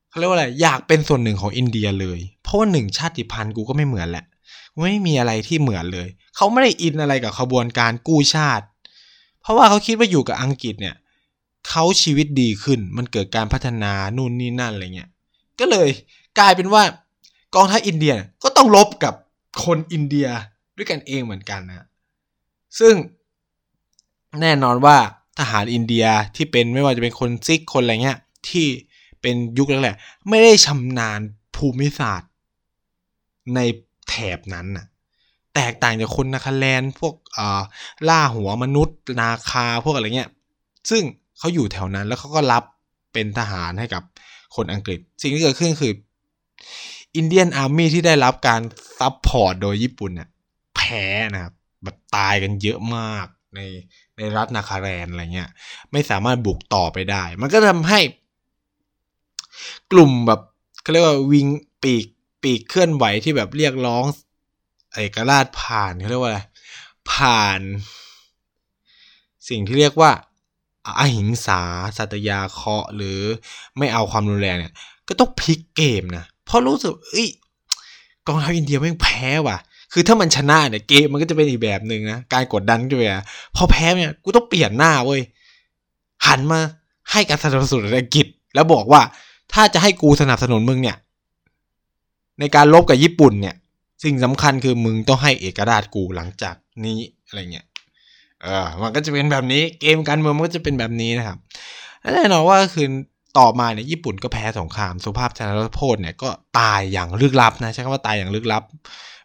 [0.10, 4.26] เขาเรียกว่าอะไรอยากเป็นส่วนหนึ่งของอินเดียเลย เพราะว่าหนึ่งชาติพันธุ์กูก็ไม่เหมือนแหละ
[4.84, 8.66] ไม่มีอะไรที่เหมือนเลย เขาไม่ได้อินอะไรกับขบวนการกู้ชาติ
[9.42, 10.96] เพราะว่าเขาคิดว่าอยู่กับอังกฤษเนี่ย
[11.70, 15.10] เขาชีวิตดีขึ้น มันเกิดการพัฒนานู่นนี่นั่นอะไรเงี้ย
[15.60, 15.88] ก็เลย
[16.40, 16.84] กลายเป็นว่า
[17.56, 18.14] กองทัพอินเดีย
[18.44, 19.14] ก็ต้องลบกับ
[19.66, 20.28] คนอินเดีย
[20.78, 21.88] ด้วยกันเองเหมือนกันนะ
[22.80, 22.96] ซึ่ง
[24.42, 24.98] แน่นอนว่า
[25.40, 28.68] ทหารอินเดียที่เป็นไม่ว่าจะเป็นคนซิกคนอะไรเงี้ยที่
[29.22, 31.20] เป็นยุคแรกๆไม่ได้ชำนาญ
[31.56, 32.32] ภูมิศาสตร์
[33.56, 33.60] ใน
[34.10, 34.86] แถบนั้นน่ะ
[35.56, 37.62] แตกต่างจากคนนาคาแลนด์พวกอ่า
[38.10, 40.30] ล่าหัวมนุษย์ นาคาพวกอะไรเงี้ย
[40.90, 41.04] ซึ่ง
[41.38, 42.64] เขาอยู่แถวนั้นแล้วเขาก็รับ
[43.14, 44.04] เป็นทหารให้กับ
[44.56, 45.94] คนอังกฤษ สิ่งที่เกิดขึ้นคือ
[47.16, 48.62] Indian Army ที่ได้รับการ
[49.00, 50.30] support โดยญี่ปุ่นเนี่ย
[50.76, 53.60] แพ้นะครับแบบตายกันเยอะมากใน
[54.18, 55.50] ในรัฐนาคาแลนด์อะไรเงี้ย
[55.92, 58.00] ไม่สามารถบุกต่อไปได้ มันก็ทำให้
[59.92, 60.42] กลุ่มแบบ
[60.82, 61.48] เขาเรียกว่าวิง
[61.84, 62.06] ปีก
[62.44, 64.06] ปีกเคลื่อนไหวที่แบบเรียกร้อง
[64.94, 66.42] เอกราชผ่านเขาเรียกว่าอะไร
[67.12, 67.62] ผ่าน
[69.50, 70.12] สิ่งที่เรียกว่า
[71.00, 71.62] อาหิงสา
[71.98, 73.20] สัตยาเคาะหรือ
[73.78, 74.74] ไม่เอาความรุนแรงเนี่ย
[75.08, 77.28] ก็ต้องพลิกเกมนะ เพราะรู้สึกเอ้ย
[78.28, 79.58] กองทัพอินเดียไม่แพ้ว่ะ
[79.94, 83.24] คือถ้ามันชนะเนี่ยเกมมันก็จะเป็นอีกแบบหนึ่งนะ การกดดันก็จะ
[83.56, 85.22] พอแพ้เนี่ยกูต้องเปลี่ยนหน้าเว้ย
[86.28, 86.60] หันมา
[87.12, 89.02] ให้การสนับสนุนอังกฤษ แล้วบอกว่า
[89.54, 90.98] ถ้าจะให้กูสนับสนุนมึงเนี่ย
[92.40, 93.56] ในการลบกับญี่ปุ่นเนี่ย
[94.04, 96.56] สิ่งสำคัญคือมึงต้องให้เอกราชกูหลังจาก
[96.86, 97.66] นี้อะไรเงี้ย
[98.44, 101.38] เออ มันก็จะเป็นแบบนี้ เกมการเมืองมันก็จะเป็นแบบนี้นะครับ
[102.16, 102.88] แน่นอนว่าคือ
[103.40, 108.64] ต่อมาเนี่ยญี่ปุ่นก็แพ้สงคราม สุภาพชนรโพธเนี่ยก็ตายอย่างลึกลับนะใช้คำว่าตายอย่างลึกลับ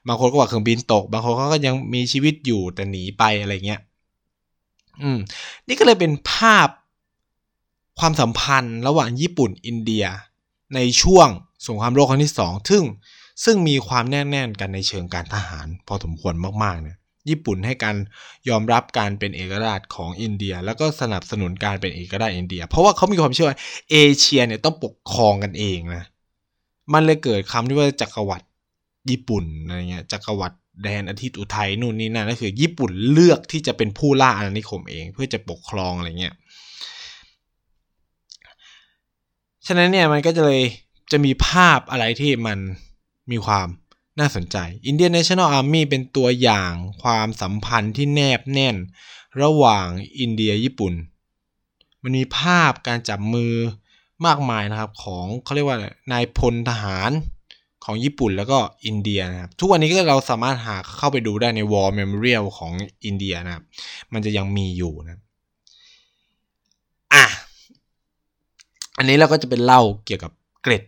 [0.07, 3.81] บางคนก็ว่าเครื่องบินตก บางคนเขาก็ยังมีชีวิตอยู่แต่หนีไปอะไรเงี้ย
[5.03, 5.19] อืม
[5.69, 6.69] นี่ก็เลยเป็นภาพ
[7.99, 10.05] ความสัมพันธ์ระหว่างญี่ปุ่นอินเดีย
[10.75, 11.29] ในช่วง
[11.67, 12.83] สงครามโลกครั้งที่สองซึ่ง
[13.45, 16.99] ซึ่งมีความแน่นแน่นกันในเชิงการทหารพอสมควรมากๆเนี่ย
[17.29, 17.97] ญี่ปุ่นให้การ
[18.49, 23.59] ยอมรับการเป็นเอกราชของอินเดีย แล้วก็สนับสนุนการเป็นเอกราชอินเดีย เพราะว่าเขามีความเชื่อว่า
[23.91, 26.05] เอเชียเนี่ยต้องปกครองกันเองนะ
[26.93, 28.47] มันเลยเกิดคำที่ว่าจักรวรรดิ
[29.11, 36.35] ญี่ปุ่นอะไรเงี้ยจักรวรรดิแดนอาทิตย์อุทัยนู่นนี่นั่นก็คือ ญี่ปุ่นเลือกที่จะเป็นผู้ล่าอาณานิคมเอง เพื่อจะปกครองอะไรเงี้ย
[39.67, 40.63] ฉะนั้นเนี่ยมันก็จะเลย
[41.13, 42.59] จะมีภาพอะไรที่มัน
[43.31, 43.67] มีความ
[44.19, 44.57] น่าสนใจ
[44.91, 46.73] Indian National Army เป็นตัวอย่าง
[47.03, 48.77] ความสัมพันธ์ที่แนบแน่น
[49.43, 50.95] ระหว่างอินเดียญี่ปุ่น
[52.03, 53.53] มันมีภาพการจับมือ
[54.27, 55.79] มากมายนะครับของเขาเรียกว่า
[56.13, 57.11] นายพลทหาร
[57.85, 62.73] ของญี่ปุ่นแล้วก็อินเดียนะครับ ทุกวันนี้ก็เราสามารถหาเข้าไปดูได้ใน War Memorial ของ
[63.05, 63.65] อินเดียนะครับ
[64.13, 65.21] มันจะยังมีอยู่นะ
[67.15, 67.25] อะ
[68.99, 70.85] อันนี้เราก็จะเป็นเล่าเกี่ยวกับเกร็ด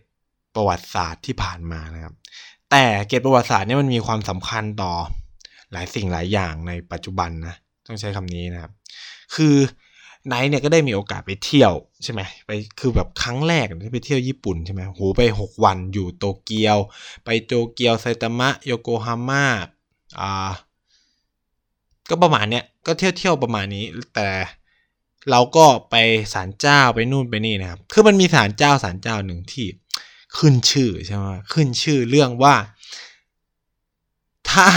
[0.55, 2.13] ประวัติศาสตร์ที่ผ่านมานะครับ
[2.71, 4.91] แต่เกียร็ดประวัติศาสตร์เนี่ยมันมีความสำคัญต่อ
[5.71, 7.55] หลายสิ่งหลายอย่างในปัจจุบันนะ
[7.87, 8.71] ต้องใช้คำนี้นะครับ
[9.35, 9.55] คือ
[10.27, 11.73] ไนท์เนี่ยก็ได้มีโอกาสไปเที่ยว
[12.03, 16.77] ใช่ไหมไปคือแบบครั้งแรกที่ไปเที่ยวญี่ปุ่นใช่ไหมโหไป 6 วันอยู่โตเกียว
[17.25, 19.45] ไปโตเกียวไซตามะโยโกฮาม่า
[20.19, 20.51] อ่า
[22.09, 24.29] ก็ประมาณเนี้ยก็เที่ยวเที่ยวประมาณนี้แต่
[25.31, 25.95] เราก็ไป
[26.33, 29.65] ศาลเจ้าไปนู่นไปนี่นะครับ คือมันมีศาลเจ้าศาลเจ้าหนึ่งที่
[30.37, 32.55] ขึ้นชื่อใช่ไหมขึ้นชื่อเรื่องว่า
[34.51, 34.67] ถ้า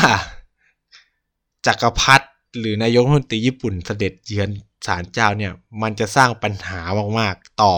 [1.66, 2.26] จักรพรรดิ
[2.58, 4.50] หรือนายกรัฐมนตรีญี่ปุ่นเสด็จเยือน
[4.86, 6.80] ศาลเจ้าเนี่ย มันจะสร้างปัญหา
[7.18, 7.74] มากๆต่อ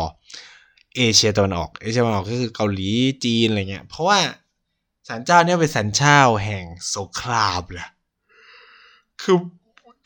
[0.96, 2.90] เอเชียตะวันออกเอเชียตะวันออกก็คือเกาหลี
[3.24, 4.18] จีนอะไรเงี้ย เพราะว่า
[5.08, 6.64] ศาลเจ้าเนี่ยเป็นศาลเจ้าแห่ง
[6.96, 7.90] สงครามแหละ
[9.22, 9.36] คือ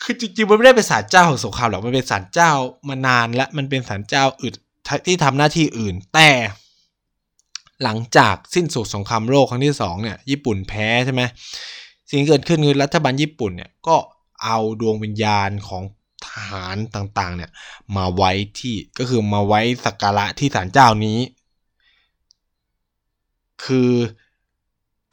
[0.02, 2.50] คือจริงๆมันไม่ได้เป็นศาลเจ้าของสงครามหรอกมันเป็นศาลเจ้า
[2.88, 4.54] มานานและมันเป็นศาลเจ้าอื่น
[5.06, 6.30] ที่ทำหน้าที่อื่น แต่
[7.82, 11.22] หลังจากสิ้นสุดสงครามโลกครั้งที่สองเนี่ยญี่ปุ่นแพ้ใช่ไหม
[12.10, 13.96] สิ่งที่เกิดขึ้นคือรัฐบาลญี่ปุ่นเนี่ยก็
[14.44, 15.82] เอาดวงวิญญาณของ
[16.26, 17.50] ทหารต่างๆเนี่ย
[17.96, 21.18] มาไว้ที่ก็คือมาไว้สักการะที่ศาลเจ้านี้
[23.64, 23.92] คือ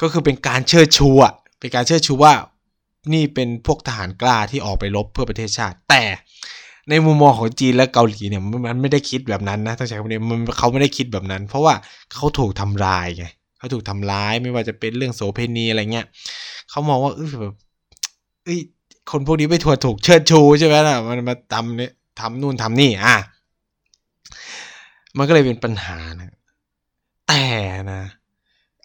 [0.02, 2.34] ก็คือเป็นการเชิดชูอะเป็นการเชิดชูว่า
[3.13, 6.04] นี่เป็นพวกทหารกล้าที่ออกไปรบเพื่อประเทศชาติ แต่
[6.89, 11.73] ในมุมมองของจีนและเกาหลีเนี่ยมันไม่ได้คิดแบบนั้นนะต้องใช้คำนี้มันเขาไม่ได้คิดแบบนั้น เพราะว่า
[12.13, 13.25] เขาถูกทำลายไง
[13.57, 16.05] เขาถูกทำร้ายไม่ว่าจะเป็นเรื่องโสเพณีอะไรเงี้ย
[16.69, 17.53] เขามองว่าเออแบบ
[18.43, 18.59] เอ้ย
[19.11, 23.15] คนพวกนี้ไม่ถั่วถูกเชิดชูใช่ไหมล่ะมันมาทำเนี่ยทำนู่นทำนี่อะ
[25.17, 26.31] มันก็เลยเป็นปัญหานะ
[27.27, 27.43] แต่
[27.91, 28.01] นะ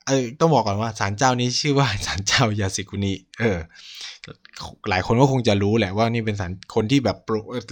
[0.07, 3.59] เออต้องบอกก่อนว่าศาลเจ้านี้ชื่อว่าศาลเจ้ายาสิกุนิเออ
[4.91, 7.17] หลายคนก็คงจะรู้แหละว่านี่เป็นศาลคนที่แบบ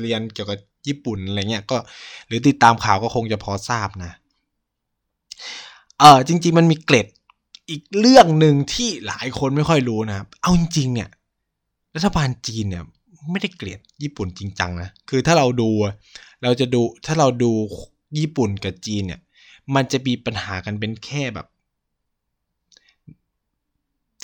[0.00, 1.76] เรียนเกี่ยวกับญี่ปุ่นอะไรเงี้ยก็
[2.26, 4.12] หรือติดตามข่าวก็คงจะพอทราบนะ
[6.00, 7.06] เออจริง ๆ มันมีเกร็ด
[7.70, 11.08] อีกเรื่องหนึ่งที่หลายคนไม่ค่อยรู้นะครับ เอาจริงๆเนี่ย
[11.94, 12.84] รัฐบาลจีนเนี่ย
[13.30, 15.70] ไม่ได้เกลียดญี่ปุ่นจริงจังนะ คือถ้าเราดู
[16.42, 17.50] เราจะดูถ้าเราดู
[18.18, 19.20] ญี่ปุ่นกับจีนเนี่ย
[19.74, 21.46] มันจะมีปัญหากันเป็นแค่แบบ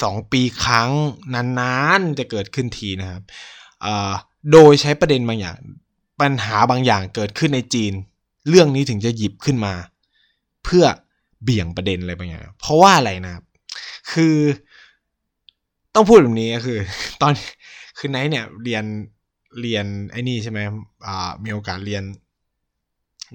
[0.02, 0.90] สองปีครั้ง
[1.34, 3.22] นานๆจะเกิดขึ้นทีนะครับ
[4.52, 5.56] โดยใช้ประเด็นบางอย่าง
[6.20, 7.92] ปัญหาบางอย่างเกิดขึ้นในจีน
[8.48, 9.74] เรื่องนี้ถึงจะหยิบขึ้นมา
[10.64, 10.84] เพื่อ
[11.42, 13.44] เบี่ยงประเด็นอะไรบางอย่าง เพราะว่าอะไรนะครับ
[14.12, 14.36] คือ
[15.94, 16.78] ต้องพูดแบบนี้ก็คือ
[17.22, 17.32] ตอน
[17.98, 18.84] คือไนท์เนี่ยเรียน
[19.60, 20.58] เรียนไอ้นี่ใช่ไหม
[21.06, 22.02] อ่ามีโอกาสเรียน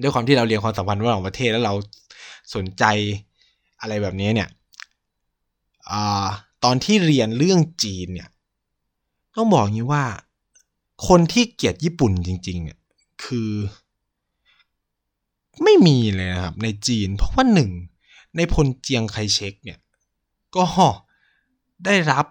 [0.02, 1.74] ด้วยความที่เราเรียนความสัมพันธ์ระหว่างประเทศแล้วเรา
[2.56, 2.84] สนใจ
[3.82, 4.50] อะไรแบบนี้เนี่ย
[5.92, 6.28] อ่า
[6.66, 8.30] ตอนที่เรียนเรื่องจีนเนี่ย
[9.36, 10.06] ต้องบอกงี้ว่า
[11.08, 12.80] คนที่เกลียดญี่ปุ่นจริง ๆ เนี่ย
[13.24, 13.52] คือ
[15.64, 17.72] ไม่มีเลยนะครับ ในจีน เพราะว่าหนึ่ง
[18.36, 19.80] ในพลเจียงไคเชกเนี่ย
[20.56, 20.66] ก็
[21.86, 22.26] ได้รับ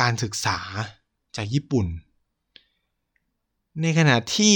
[0.00, 0.58] การศึกษา
[1.36, 1.86] จากญี่ปุ่น
[3.80, 4.54] ในขณะที่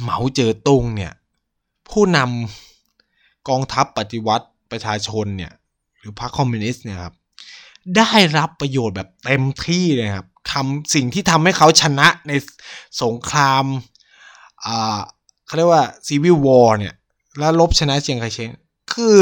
[0.00, 1.12] เหมาเจอตงเนี่ย
[1.90, 5.52] ผู้นำกองทัพปฏิวัติประชาชนเนี่ย
[6.04, 7.14] หรือพรรคคอมมิวนิสต์เนี่ยครับ
[7.96, 12.32] ได้รับประโยชน์แบบเต็มที่เลยครับทำสิ่งที่ทำให้เขาชนะใน
[13.02, 13.64] สงคราม
[14.66, 15.00] อ่า
[15.46, 16.94] เขาเรียกว่า civil war เนี่ย
[17.38, 18.50] แล้วรบชนะเจียงไคเช็ค
[18.92, 19.16] คือ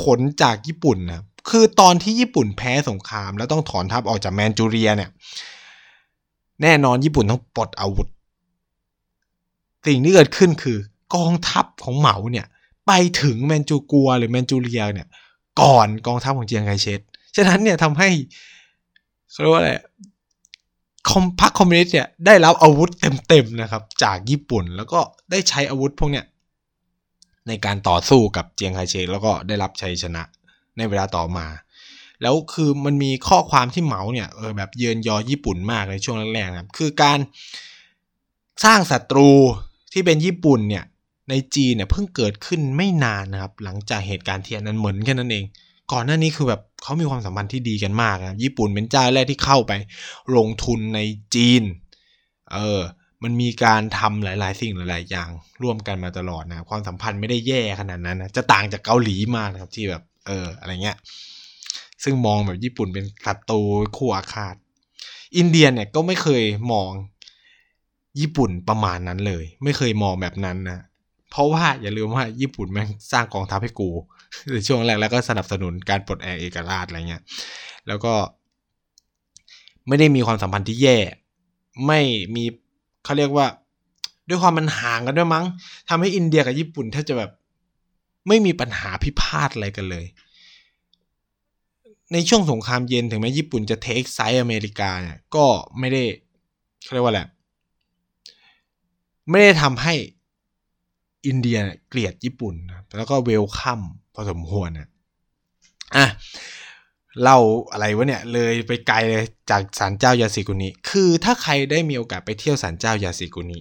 [0.00, 5.10] ผลจากญี่ปุ่นนะคือตอนที่ญี่ปุ่นแพ้สงคราม แล้วต้องถอนทัพออกจากแมนจูเรียเนี่ย
[6.62, 8.08] แน่นอนญี่ปุ่นต้องปลดอาวุธ
[9.86, 10.78] สิ่งที่เกิดขึ้นคือ
[11.14, 12.46] กองทัพของเหมาเนี่ย
[12.86, 15.08] ไปถึงแมนจูกัวหรือแมนจูเรียเนี่ย
[15.60, 17.00] ก่อนกองทัพของเจียงไคเชก
[17.36, 18.08] ฉะนั้นเนี่ยทำให้
[19.30, 19.72] เขาเรียกว่าอะไร
[21.10, 22.90] คอมพรรคคอมมิวนิสต์เนี่ยได้รับอาวุธ
[23.28, 26.24] เต็มๆนะครับ จากญี่ปุ่นแล้วก็ได้ใช้อาวุธพวกเนี้ย
[27.48, 30.22] ในการต่อสู้กับเจียงไคเชกแล้วก็ได้รับชัยชนะ
[30.76, 31.46] ในเวลาต่อมา
[32.22, 37.18] แล้วคือมันมีข้อความที่เหมาเนี่ยเออแบบเยือนยอญี่ปุ่นมากในช่วงแรกๆนะครับคือการ
[38.64, 39.30] สร้างศัตรู
[39.92, 40.84] ที่เป็นญี่ปุ่นเนี่ย
[41.30, 45.44] ในจีนเนี่ยเพิ่งเกิดขึ้นไม่นานนะครับ หลังจากเหตุการณ์เทียนนั้นเหมือนแค่นั้นเอง
[45.92, 49.72] ก่อนหน้านี้คือแบบเขามีความสัมพันธ์ที่ดีกันมากนะญี่ปุ่นเป็นเจ้าแรกที่เข้าไป
[50.36, 51.00] ลงทุนใน
[51.34, 51.62] จีน
[52.54, 52.80] เออ
[53.22, 55.28] มันมีการทำหลาย ๆ สิ่งหลาย ๆ อย่าง
[55.62, 60.96] ร่วมกันมาตลอดนะความสัมพันธ์ไม่ได้แย่ขนาดนั้นนะจะต่างจากเกาหลีมากนะครับที่แบบเอออะไรเงี้ย
[62.04, 63.60] ซึ่งมองแบบญี่ปุ่นเป็นศัตรู
[63.96, 64.54] คู่อาฆาต
[65.36, 66.90] อินเดียเนี่ยก็ไม่เคยมอง
[68.20, 70.80] ญี่ปุ่นประมาณนั้นเลย ไม่เคยมองแบบนั้นนะ
[71.30, 73.90] เพราะว่าอย่าลืมว่าญี่ปุ่นแมันสร้างกองทัพให้กู
[74.52, 77.22] ในช่วงแรกแล้วก็สนับสนุนการปลดแอกเอกราชอะไรเงี้ย
[77.88, 78.14] แล้วก็
[79.88, 80.98] ไม่ได้มีความสัมพันธ์ที่แย่
[81.86, 82.00] ไม่
[82.34, 82.44] มี
[83.04, 83.46] เขาเรียกว่า
[84.28, 85.44] ด้วยความมันห่างกันด้วยมั้ง
[85.88, 87.30] ทำให้อินเดียกับญี่ปุ่นแทบจะแบบ
[88.28, 90.04] ไม่มีปัญหาพิพาทอะไรกันเลย
[92.12, 95.46] ในช่วงสงครามเย็นถึงแม้ญี่ปุ่นจะ take side อเมริกาเนี่ยก็
[95.78, 96.02] ไม่ได้
[96.84, 97.26] เขาเรียกว่าแหละ
[99.30, 99.94] ไม่ได้ทำให้
[101.26, 101.58] อินเดีย
[101.88, 102.54] เกลียดญี่ปุ่น
[102.96, 103.80] แล้วก็ welcome
[104.14, 104.88] พอสมควรนะ
[105.96, 106.06] อะ
[107.22, 107.38] เล่า
[107.72, 113.58] อะไรวะเนี่ยเลยไปไกลเลยจากศาลเจ้ายาสุกุนิคือถ้าใครได้มีโอกาสไปเที่ยวศาลเจ้ายาสุกุนิ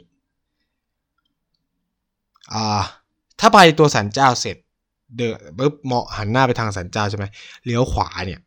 [2.54, 2.82] อ่า
[3.40, 4.58] ถ้าไปตัวศาลเจ้าเสร็จ
[5.16, 7.26] เดอปุ๊บเหมาะหันหน้าไปทางศาลเจ้าใช่ไหม
[7.66, 8.40] เลี้ยวขวาเนี่ย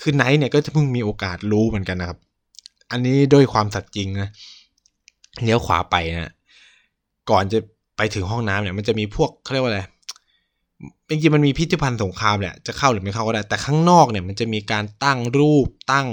[0.00, 2.18] คือไนท์เนี่ยก็จะเพิ่งมีโอกาสรู้เหมือนกันนะครับ
[2.90, 4.28] อันนี้ด้วยความสัตย์จริงนะ
[5.42, 6.32] เลี้ยวขวาไปนะ
[7.30, 7.58] ก่อนจะ
[7.98, 9.80] ไปถึงห้องน้ำเนี่ยมันจะมีพวกเขาเรียกว่าอะไร
[11.08, 16.08] จริงๆมันมีพิพิธภัณฑ์สงครามแหละจะเข้าหรือไม่เข้าก็ได้แต่ข้างนอกเนี่ยมันจะมีการตั้งรูปตั้ง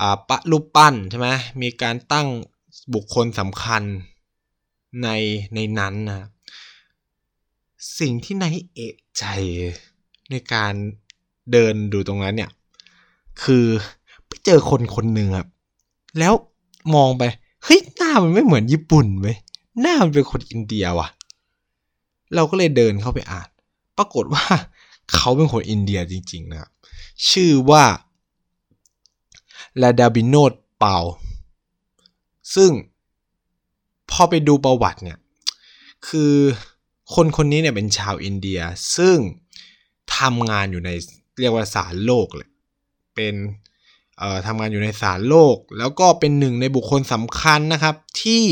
[0.00, 1.28] อ่าปะรูปปั้นใช่ไหม
[1.62, 2.26] มีการตั้ง
[2.94, 3.82] บุคคลสำคัญ
[5.02, 5.08] ใน
[5.54, 6.28] ในนั้นนะ
[7.98, 9.24] สิ่งที่นายเอะใจ
[10.30, 10.72] ในการ
[11.52, 12.50] เดินดูตรงนั้นเนี่ย
[13.42, 13.66] คือ
[14.26, 15.48] ไปเจอคนคนหนึ่งครับ
[16.18, 16.34] แล้ว
[16.94, 17.22] มองไป
[17.64, 19.36] เฮ้ยหน้ามันไม่เหมือนญี่ปุ่นเว้ย
[19.80, 21.08] หน้ามันเป็นคนอินเดียว่ะ
[22.34, 23.48] เราก็เลยเดินเข้าไปอ่าน
[23.98, 24.44] ปรากฏว่า
[25.14, 26.70] เขาเป็นคนอินเดียจริง ๆ นะครับ
[27.30, 27.84] ชื่อว่า
[29.82, 30.98] ลาดาบิโนดเปา
[32.54, 32.70] ซึ่ง
[34.10, 35.18] พอไปดูประวัติเนี่ย
[36.08, 36.34] คือ
[37.14, 38.60] คนคนนี้เนี่ยเป็นชาวอินเดีย
[38.96, 39.18] ซึ่ง
[40.18, 40.90] ทำงานอยู่ใน
[41.40, 42.48] เรียกว่าศาลโลกเลย
[43.14, 43.34] เป็น
[44.46, 48.44] ทำงานอยู่ในศาลโลก แล้วก็เป็นหนึ่งในบุคคลสำคัญนะครับที่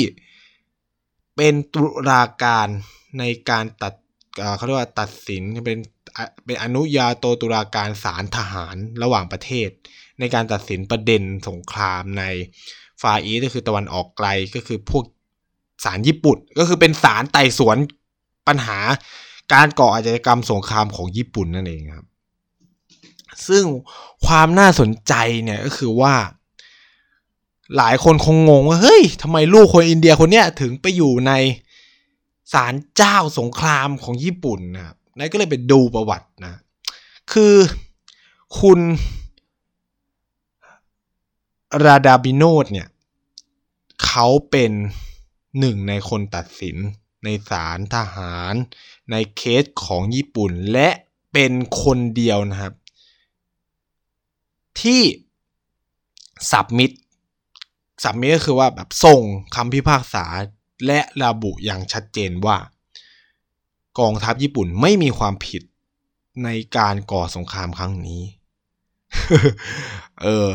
[1.37, 2.69] เป็นตุลาการ
[3.19, 3.93] ในการตัด
[4.57, 5.79] เขาเรียกว่าตัดสินเป็น
[6.45, 9.69] เป็นอนุญาโตตุลาการศาลทหารระหว่างประเทศ
[10.19, 12.25] ในการตัดสินประเด็นสงครามใน
[13.03, 15.05] ฟาอีก็คือตะวันออกไกลก็คือพวก
[15.85, 17.77] ศาลญี่ปุ่น ก็คือเป็นศาลไต่สวน
[18.49, 18.79] ปัญหา
[19.53, 22.07] การก่ออาชญากรรมสงครามของญี่ปุ่นนั่นเองครับ
[23.49, 23.65] ซึ่ง
[24.27, 25.15] ความน่าสนใจ
[25.45, 26.15] เนี่ยก็คือว่า
[27.77, 31.33] หลายคนคงงงว่าเฮ้ยทำไมลูกคนอินเดียคนเนี้ยถึงไปอยู่ใน
[32.53, 36.61] ศาลเจ้าสงครามของญี่ปุ่นนะครับนายก็เลยไปดูประวัตินะ
[37.33, 37.55] คือ
[38.61, 38.81] คุณ
[41.85, 42.89] ราดาบิโนดเนี่ย
[44.05, 44.73] เขาเป็น
[45.59, 46.77] หนึ่งในคนตัดสิน
[47.25, 48.55] ในศาลทหาร
[49.11, 50.89] ในเคสของญี่ปุ่น และ
[51.33, 51.53] เป็น
[51.83, 52.75] คนเดียวนะครับ
[54.81, 55.03] ที่
[56.51, 56.91] สับมิด
[58.03, 59.23] สับมิก็คือว่าแบบส่ง
[59.55, 60.25] คำพิพากษา
[60.87, 62.57] และระบุอย่างชัดเจนว่า
[63.99, 65.63] กองทัพญี่ปุ่นไม่มีความผิด
[66.45, 68.23] ในการก่อสงครามครั้งนี้
[70.23, 70.49] เออ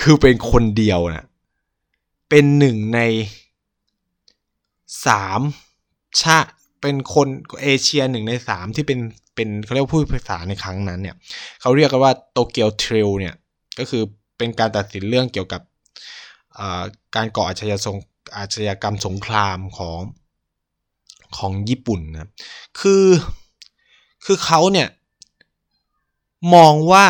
[0.00, 1.26] คือเป็นคนเดียวนะ
[2.30, 3.00] เป็นหนึ่งใน
[5.06, 5.40] สาม
[6.20, 6.38] ชา
[6.82, 7.28] เป็นคน
[7.62, 9.00] เอเชียหนึ่งในสามที่เป็น
[9.34, 11.16] เป็นเขาเรียกผู้พิพากษาในครั้งนั้นเนี่ย
[11.60, 13.34] เขาเรียกกันว่าโตเกียวทริลเนี่ย
[13.78, 14.02] ก็คือ
[14.38, 15.60] เป็นการตัดสินเรื่องเกี่ยวกับ
[17.16, 17.78] การก่ออาชญา
[18.36, 20.00] อาชญากรรมสงครามของ
[21.36, 22.30] ของญี่ปุ่นนะ
[22.80, 23.06] คือ
[24.24, 24.88] คือเขาเนี่ย
[26.54, 27.06] มองว่า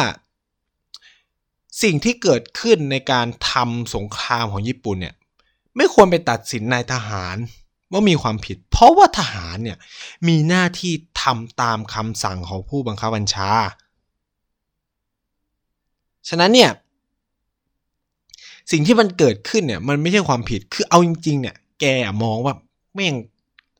[1.82, 5.14] สิ่งที่เกิดขึ้นในการทำสงครามของญี่ปุ่นเนี่ย
[5.76, 7.36] ไม่ควรไปตัดสินนายทหาร
[7.92, 9.78] ว่ามีความผิด เพราะว่าทหารเนี่ย
[10.28, 13.50] มีหน้าที่ทำตามคำสั่งของผู้บังคับบัญชา
[16.28, 16.70] ฉะนั้นเนี่ย
[18.70, 21.84] สิ่งที่มันเกิดขึ้นเนี่ย มันไม่ใช่ความผิดคือเอาจริง ๆ เนี่ย แก
[22.22, 22.54] มองว่า
[22.94, 23.14] แม่ง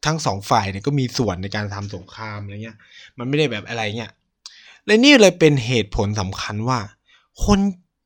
[0.07, 2.77] ทั้งสองฝ่ายเนี่ยก็มีส่วนในการทำสงครามอะไรเงี้ย
[3.19, 4.13] มันไม่ได้แบบอะไรเงี้ย
[4.87, 6.79] และนี่เลยเป็นเหตุผลสำคัญว่า
[7.45, 7.59] คน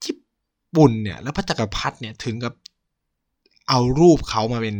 [0.04, 0.16] ญี่
[0.76, 2.54] ปุ่นเนี่ย แล้วพระจักรพรรดิเนี่ยถึงกับ
[3.68, 4.76] เอารูปเขามาเป็น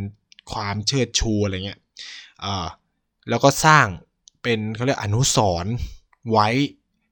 [0.53, 1.81] ความเชิดชูอะไรเงี้ย
[2.45, 2.67] อ่า
[3.29, 3.87] แล้วก็สร้าง
[4.43, 5.67] เป็นเขาเรียกอนุสร
[6.31, 6.49] ไว้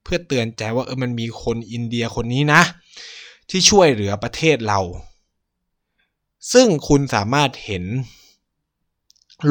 [0.03, 2.61] เพื่อเตือนใจว่าเออมันมีคนอินเดียคนนี้นะ
[3.49, 4.79] ที่ช่วยเหลือประเทศเรา
[6.53, 7.83] ซึ่งคุณสามารถเห็น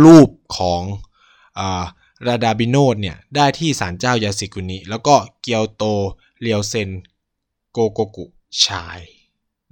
[0.04, 0.82] รูปของ
[1.58, 1.60] อ
[2.26, 5.84] ราดาบิโนดเนี่ย ได้ที่ศาลเจ้ายาสิกุนิแล้วก็เกียวโต
[6.40, 6.90] เรียวเซน
[7.72, 8.24] โกโกกุ
[8.64, 9.00] ชาย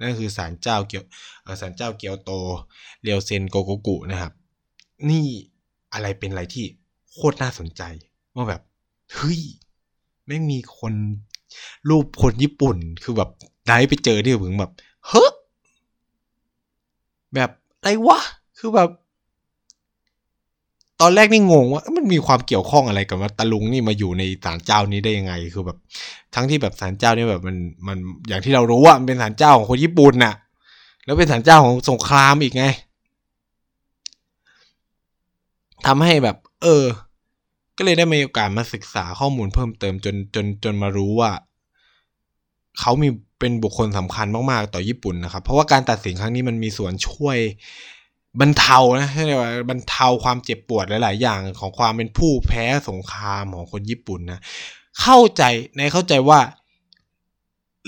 [0.01, 1.05] นั่นคือศาลเจ้าเกียว
[1.61, 2.31] ศาลเจ้าเกียวโต
[3.03, 4.33] เรียวเซนโกโกกุนะครับ
[5.09, 5.27] นี่
[5.93, 6.65] อะไรเป็นอะไรที่
[7.13, 7.83] โคตรน่าสนใจ
[8.35, 8.63] ว่าแบบ
[9.15, 9.41] เฮ้ย
[10.27, 10.95] ไม่มีคน
[11.89, 13.31] รูปคนญี่ปุ่นคือแบบ
[13.67, 14.73] ได้ไปเจอที่ถึงแบบ
[15.09, 15.27] เฮ้
[17.35, 18.19] แบบอะไรวะ
[18.59, 18.89] คือแบบ
[21.01, 25.79] ตอนแรกนี่งงว่า มันมีความเกี่ยวข้องอะไรกับว่าตะลุงนี่มาอยู่ในศาลเจ้านี้ได้ยังไง คือแบบ
[26.35, 27.99] ทั้งที่แบบศาลเจ้านี่แบบมันมัน
[28.29, 30.35] อย่างที่เรารู้ว่ามันเป็นศาลเจ้าของคนญี่ปุ่นน่ะ
[31.05, 32.65] แล้วเป็นศาลเจ้าของสงครามอีกไง
[35.87, 36.85] ทำให้แบบ เออ
[37.77, 41.31] ก็เลยได้มีโอกาสมาศึกษาข้อมูลเพิ่มเติมจนจนจนมารู้ว่า
[42.81, 43.09] เขามี
[43.43, 47.39] เป็นบุคคลสำคัญมากๆ ต่อญี่ปุ่นนะครับ เพราะว่าการตัดสินครั้งนี้มันมีส่วนช่วย
[48.41, 54.41] บรรเทานะเรียกว่าบรรเทาความเจ็บปวดหลาย ๆ อย่างของความเป็นผู้แพ้สงครามของคนญี่ปุ่นนะ
[55.01, 55.43] เข้าใจ
[55.77, 56.41] ในเข้าใจว่า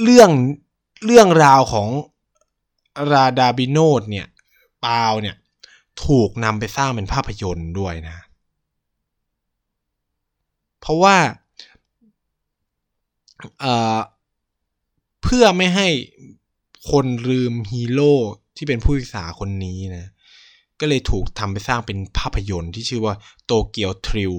[0.02, 0.30] เรื่อง
[1.04, 1.88] เรื่องราวของ
[3.12, 4.26] ราดาบิโนดเนี่ย
[4.84, 5.36] ปาลเนี่ย
[6.06, 8.16] ถูกนำไปสร้างเป็นภาพยนตร์ด้วยนะ
[10.80, 11.16] เพราะว่า
[15.24, 15.88] เพื่อไม่ให้
[16.90, 18.14] คนลืมฮีโร่
[18.56, 20.06] ที่เป็นผู้พิพากษาคนนี้นะ
[20.80, 23.14] ก็เลยถูกทำไปสร้างเป็นภาพยนตร์ที่ชื่อว่า
[23.46, 24.34] Tokyo Trial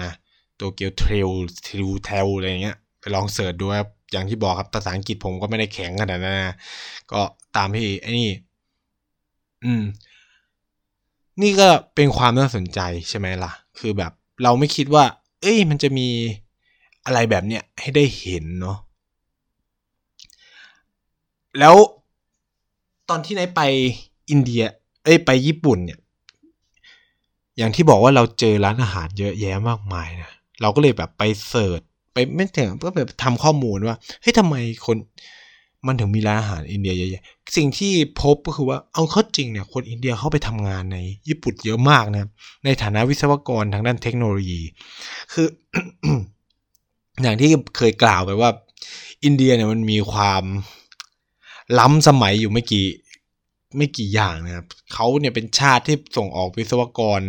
[0.00, 0.12] นะ
[0.56, 1.30] Tokyo Trial
[1.66, 6.56] Trial Trial อะไรเงี้ยไปลอง search ดูครับอย่างที่บอกครับภาษาอังกฤษผมก็ไม่ได้แข็งขนาดนั้นนะ
[7.12, 7.20] ก็
[7.56, 8.30] ตามที่ไอ้นี่
[9.64, 9.82] อืม
[11.42, 14.12] นี่ก็เป็นความน่าสนใจใช่ไหมล่ะ คือแบบ
[14.42, 15.04] เราไม่คิดว่า
[15.42, 16.08] เอ้ยมันจะมี
[17.04, 18.78] อะไรแบบเนี้ยให้ได้เห็นเนาะ
[21.58, 21.74] แล้ว
[23.08, 23.60] ตอนที่นายไป
[24.30, 24.62] อินเดีย
[25.04, 25.98] เอ้ยไปญี่ปุ่นเนี่ย
[27.58, 30.30] อย่างที่บอกว่าเราเจอร้านอาหารเยอะแยะมากมายนะ
[30.60, 31.80] เราก็เลยแบบไป search
[32.12, 34.54] ไปไม่ถึงก็แบบทำข้อมูลว่าเฮ้ยทำไม
[34.86, 34.96] คน
[35.86, 42.28] มันถึงมีร้านอาหารอินเดียเยอะๆสิ่งที่พบก็คือว่าเอาเข้าจริงเนี่ยคนอินเดียเข้าไปทำงานในญี่ปุ่นเยอะมากนะ
[42.64, 44.60] ในฐานะวิศวกรทางด้านเทคโนโลยี
[45.32, 45.46] คือ
[47.22, 48.50] อย่างที่เคยกล่าวไปว่า
[49.24, 50.42] อินเดียเนี่ยมันมีความ
[51.78, 52.86] ล้ำสมัยอยู่ไม่กี่
[53.76, 57.20] ไม่กี่อย่างนะครับเขาเนี่ยเป็นชาติที่ส่งออกวิศวกร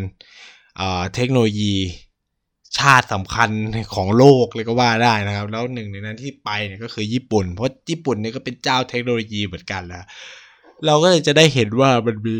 [1.14, 1.76] เทคโนโลยี
[2.80, 3.50] ชาติสำคัญ
[3.96, 10.04] ของโลกเลยก็ว่าได้นะครับ แล้วหนึ่งในนั้นที่ไปเนี่ยก็คือญี่ปุ่น เพราะญี่ปุ่นเนี่ยก็เป็นเจ้าเทคโนโลยีเหมือนกันแล้ว
[10.86, 12.38] เราก็เลยจะได้เห็นว่ามันมี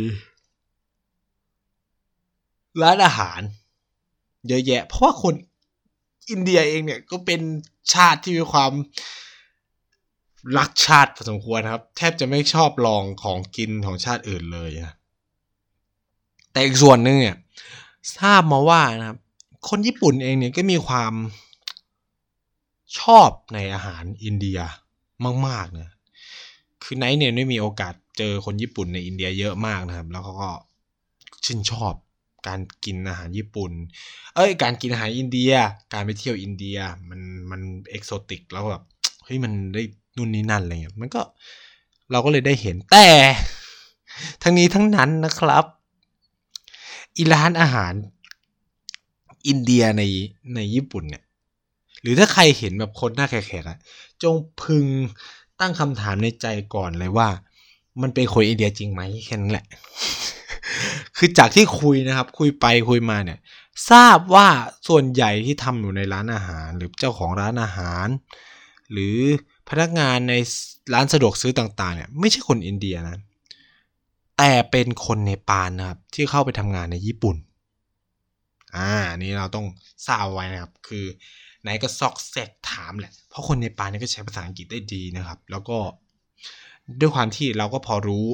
[2.82, 3.42] ร้านอาหาร
[4.48, 5.34] เยอะแยะ เพราะว่าคน
[6.30, 7.42] อินเดียเองเนี่ยก็เป็น
[7.94, 8.72] ชาติที่มีความ
[10.58, 14.96] รักชาติพอสมควรครับ แทบจะไม่ชอบลองของกินของชาติอื่นเลยนะ
[16.52, 17.38] แต่อีกส่วนหนึ่งเนี่ย
[18.18, 19.18] ทราบมาว่านะครับ
[19.70, 21.14] คนญี่ปุ่นเองเนี่ยก็มีความ
[23.00, 24.60] ชอบในอาหารอินเดีย
[25.48, 25.90] มากๆนะ
[26.84, 30.50] คือไนท์เนี่ยไม่มีโอกาสเจอคนญี่ปุ่นในอินเดียเยอะมากนะครับ แล้วเขาก็
[31.46, 31.94] ชื่นชอบ
[32.48, 33.72] การกินอาหารญี่ปุ่น
[34.36, 35.52] เอ้ย การกินอาหารอินเดีย
[35.94, 36.78] การไปเที่ยวอินเดีย
[37.10, 37.22] มัน
[37.52, 38.84] มันเอกโซติกแล้วแบบ
[39.26, 39.84] เฮ้ยมันได้
[40.20, 41.22] นู่นนี่นั่นอะไรเงี้ยมันก็
[42.12, 43.08] เราก็เลยได้เห็นแต่
[44.44, 45.66] ทั้งนี้ทั้งนั้นนะครับ
[47.18, 47.94] อีร้านอาหาร
[49.48, 50.04] อินเดียใน
[50.56, 51.24] ในญี่ปุ่นเนี่ย
[52.02, 53.78] หรือถ้าใครเห็นแบบคนหน้าแขกๆอะ
[54.24, 54.86] จงพึง
[55.60, 57.30] ตั้งคำถามในใจก่อนเลยว่า
[58.02, 59.66] มันเป็นคนอินเดียจริงไหมแค่นั้นแหละ
[61.18, 63.40] คือจากที่คุยนะครับ คุยไปคุยมาเนี่ย
[63.92, 64.48] ทราบว่า
[64.88, 68.08] ส่วนใหญ่ที่ทำอยู่ในร้านอาหาร หรือเจ้าของร้านอาหาร
[68.92, 69.18] หรือ
[69.70, 70.34] พนักงานใน
[70.94, 73.18] ร้านสะดวกซื้อต่าง ๆ เนี่ยไม่ใช่คนอินเดียนะ
[74.38, 77.36] แต่เป็นคนเนปาลนะครับ ที่เข้าไปทำงานในญี่ปุ่น
[78.76, 79.66] อ่า นี่เราต้อง
[80.08, 81.06] ทราบไว้นะครับ คือ
[81.62, 85.78] ไหนก็ซอกแซกถามแหละ เพราะคนเนปาลนี่ก็ใช้ภาษาอังกฤษได้ดีนะครับ แล้วก็
[87.00, 88.26] ด้วยความที่เราก็พอรู้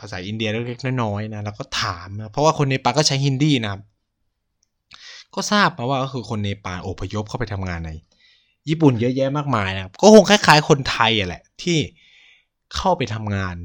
[0.00, 3.82] ภาษาอินเดียเล็กๆน้อยๆนะเราก็ถามนะเพราะว่าคนเนปาลก็ใช้ฮินดีนะครับ
[5.34, 7.90] ก็ทราบมาว่าก็คือคนเนปาลอพยพเข้าไปทำงานใน
[8.68, 11.78] ญี่ปุ่นเยอะแยะมากมายนะครับ ก็คงคล้ายๆ คนไทยอะแหละ ที่
[12.76, 13.56] เข้าไปทำงาน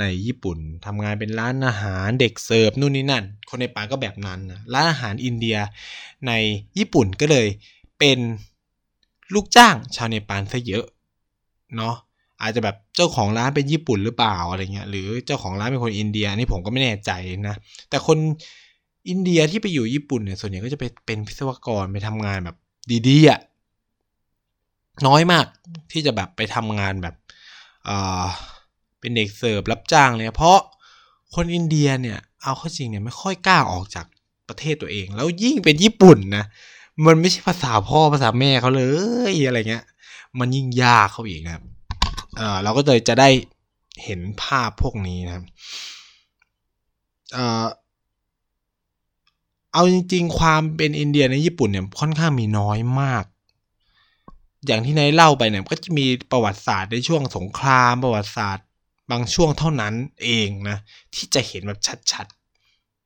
[0.00, 5.56] ในญี่ปุ่นทำงานเป็นร้านอาหารเด็กเสิร์ฟนู่นนี่นั่น คนในป่าก็แบบนั้นนะร้านอาหารอินเดีย
[6.26, 6.32] ใน
[6.78, 7.46] ญี่ปุ่นก็เลย
[7.98, 8.18] เป็น
[9.34, 10.84] ลูกจ้างชาวเนปาลซะเยอะ
[11.76, 11.94] เนาะ
[12.40, 17.10] อาจจะแบบเจ้าของร้านเป็นญี่ปุ่นหรือเปล่าอะไรเงี้ยหรือเจ้าของร้านเป็นคนอินเดียนี่ผมก็ไม่แน่ใจ
[17.48, 17.56] นะ
[17.90, 18.18] แต่คน
[19.08, 22.56] อินเดียที่ไปอยู่ญี่ปุ่นเนี่ยส่วนใหญ่ก็จะไปเป็นวิศวกรไปทำงานแบบ
[23.08, 23.40] ดีๆอะ
[25.06, 25.46] น้อยมาก
[25.92, 27.14] ที่จะแบบไปทำงานแบบ
[27.84, 30.58] เเป็นเด็กเสิร์ฟรับจ้างเลยเพราะ
[31.34, 34.06] คนอินเดียเนี่ยเอาเข้าจริงเนี่ยไม่ค่อยกล้าออกจาก
[34.48, 36.44] ประเทศตัวเอง แล้วยิ่งเป็นญี่ปุ่นนะ
[37.06, 38.84] มันไม่ใช่ภาษาพ่อภาษาแม่เขาเล
[39.32, 39.84] ยอะไรเงี้ย
[40.38, 41.64] มันยิ่งยากเขาอีกนะครับ
[42.36, 43.28] เออเราก็เลยจะได้
[44.04, 45.44] เห็นภาพพวกนี้นะครับ
[47.32, 47.66] เออ
[49.72, 53.24] เอาจริง ๆ ความเป็นอินเดียในญี่ปุ่นเนี่ยค่อนข้างมีน้อยมาก
[54.66, 58.66] อย่างที่นายเล่าไปเนี่ยก็จะมีประวัติศาสตร์ในช่วงสงคราม ประวัติศาสตร์
[59.10, 60.76] บางช่วงเท่านั้นเองนะ
[61.14, 61.80] ที่จะเห็นแบบ
[62.12, 62.26] ชัด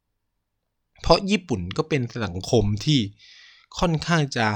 [0.07, 3.01] ๆ เพราะญี่ปุ่นก็เป็นสังคมที่
[3.79, 4.47] ค่อนข้างจะ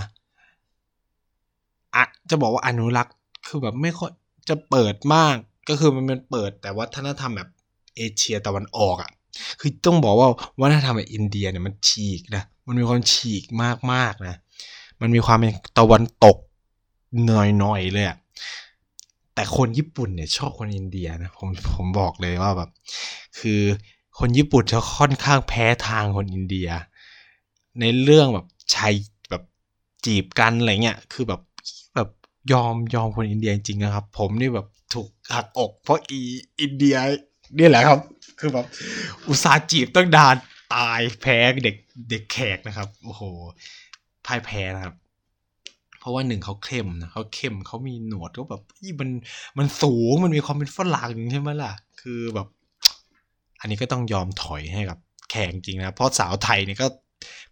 [1.95, 3.15] อะจะบอกว่าอนุรักษ์
[3.47, 4.11] คือแบบไม่ค่อย
[4.49, 5.37] จะเปิดมาก
[5.69, 7.51] ก็คือมันเป็นเปิดแต่วัฒนธรรมแบบ
[7.97, 9.11] เอเชียตะวันออกอะ่ะ
[9.61, 10.29] คือต้องบอกว่า
[10.61, 13.45] วัฒนธรรมอินเดียเนี่ยมันฉีกนะมันมีความฉีก
[13.93, 14.37] มากๆนะ
[15.01, 16.37] มันมีความเป็นตะวันตก
[17.27, 18.17] หน่อยๆเลยอะ
[19.35, 22.71] แต่คนญี่ปุ่นเนี่ยชอบคนอินเดียนะผมผมบอกเลยว่าแบบ
[23.39, 23.61] คือ
[24.19, 26.69] คนญี่ปุ่นจะค่อนข้างแพ้ทางคนอินเดีย
[27.81, 28.93] ในเรื่องแบบชาย
[29.31, 29.43] แบบ
[30.05, 31.41] จีบกันอะไรเงี้ยคือแบบ
[31.95, 32.09] แบบ
[32.53, 36.21] ยอมยอมคนอินเดียจริงๆนะครับ ผมนี่แบบถูกหักอกเพราะอี
[36.61, 36.97] อินเดีย
[37.59, 38.01] นี่แหละครับ
[38.39, 38.67] คือแบบ
[39.29, 40.37] อุตสาห์จีบตั้งดาน
[40.75, 41.77] ตายแพ้เด็ก
[42.11, 43.23] เด็กแขกนะครับ โอ้โห
[44.27, 44.95] พ่ายแพ้นะครับ
[46.01, 48.63] เพราะว่าหนึ่งเขาเข้มนะเขาเข้มเขามีหนวดเขาแบบ
[49.01, 49.11] มัน
[49.59, 52.49] มันสูงมันมีความเป็นฝรั่งใช่ไหมล่ะ คือแบบ
[53.61, 54.99] อันนี้ก็ต้องยอมถอยให้กับ
[55.31, 56.87] แขกจริงนะเพราะสาวไทยเนี่ยก็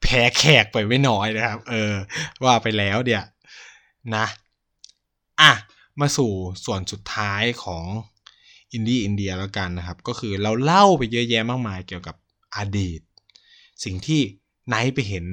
[0.03, 1.95] แพ้แขกไปไม่น้อยนะครับ เออ
[2.45, 3.25] ว่าไปแล้วเดี๋ย
[4.15, 4.27] นะ
[5.41, 5.53] อะ
[6.01, 6.33] มาสู่
[6.65, 7.85] ส่วนสุดท้ายของ
[8.73, 12.17] อินดี้อินเดียแล้วกันนะครับ ก็คือเราเล่าไปเยอะแยะมากมายเกี่ยวกับ
[12.57, 13.01] อดีต
[13.85, 14.21] สิ่งที่
[14.69, 15.25] ไนท์ไปเห็น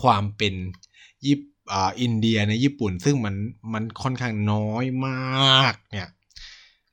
[0.00, 0.54] ความเป็น
[1.26, 1.38] ญี่
[1.72, 3.34] อ่าอินเดียในญี่ปุ่น ซึ่งมัน
[3.72, 6.08] มันค่อนข้างน้อยมากเนี่ย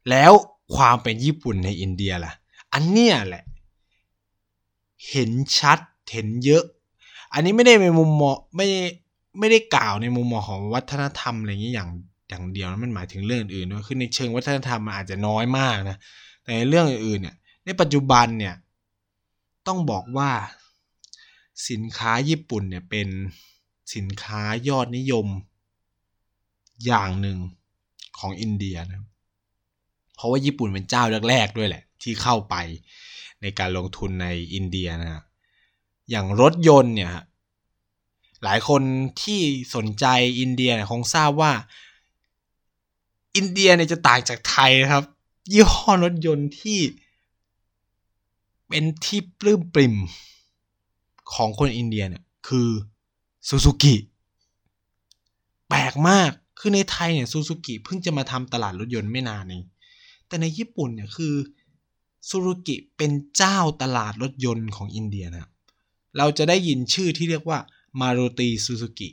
[0.10, 0.32] แล้ว
[0.76, 2.34] ความเป็นญี่ปุ่นในอินเดียล่ะ
[2.74, 3.44] อันเนี้ยแหละ
[5.10, 5.80] เห็นชัด
[6.12, 6.64] เห็นเยอะ
[7.34, 8.68] อันนี้ไม่ได้ในมุมมองไม่
[9.40, 11.90] ไม่ได้กล่าวในมุมมองของวัฒนธรรมอะไรอย่างนี้อย่าง
[12.30, 15.98] อย่างเดียวนะมันหมายถึงเรื่องอื่นด้วยคือในเชิงวัฒนธรรมมันอาจจะน้อยมากนะ
[16.44, 18.56] แต่ในเรื่องอื่นเนี่ย ในปัจจุบันเนี่ย
[19.68, 20.32] ต้องบอกว่า
[21.70, 23.08] สินค้าญี่ปุ่นเนี่ยเป็น
[23.96, 25.28] สินค้ายอดนิยม
[26.86, 27.38] อย่างหนึ่ง
[28.20, 29.04] ของอินเดียนะ
[30.16, 32.56] เพราะว่าญี่ปุ่นเป็นเจ้าแรกๆด้วยแหละ ที่เข้าไป
[33.42, 35.24] ในการลงทุนในอินเดียนะ
[36.10, 37.12] อย่างรถยนต์เนี่ย
[38.44, 38.82] หลายคน
[39.22, 39.42] ที่
[39.76, 40.06] สนใจ
[40.40, 41.52] อินเดียคงทราบว่า
[43.36, 45.04] อินเดียเนี่ยจะต่างจากไทยนะครับ
[45.52, 46.80] ยี่ห้อรถยนต์ที่
[48.68, 49.96] เป็นที่ปลื้มปริ่ม
[51.34, 52.70] ของคนอินเดียเนี่ยคือ
[53.48, 53.96] ซูซูกิ
[55.70, 59.64] แปลกมากคือในไทยเนี่ยซูซูกิเพิ่งจะมาทำตลาดรถยนต์ไม่นานเอง
[60.28, 61.34] แต่ในญี่ปุ่นเนี่ยคือ
[62.30, 65.50] ซูซูกิเป็นเจ้าตลาดรถยนต์ของอินเดียนะ
[66.18, 67.60] เราจะได้ยินชื่อที่เรียกว่า
[68.02, 69.10] มารุติซูซูกิ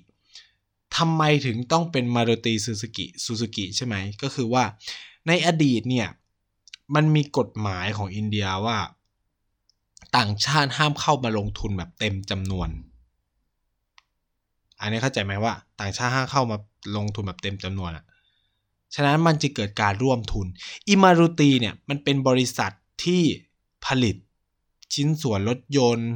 [0.97, 4.64] ทำไมถึงต้องเป็นมารุติซูซูกิซูซูกิใช่ไหมก็คือว่า
[5.26, 6.09] ในอดีตเนี่ย
[6.95, 8.78] มันมีกฎหมายของอินเดียว่า
[10.16, 12.68] ต่างชาติห้ามเข้ามาลงทุนแบบเต็มจำนวน
[14.81, 16.57] อันนี้เข้าใจไหมว่า ต่างชาติห้ามเข้ามา
[16.97, 18.05] ลงทุนแบบเต็มจำนวนอะ
[18.95, 20.47] ฉะนั้นมันจะเกิดการร่วมทุน
[20.89, 22.72] อิมารุตีเนี่ยมันเป็นบริษัท
[23.05, 23.22] ที่
[23.87, 24.16] ผลิต
[24.95, 26.11] ชิ้นส่วนรถยนต์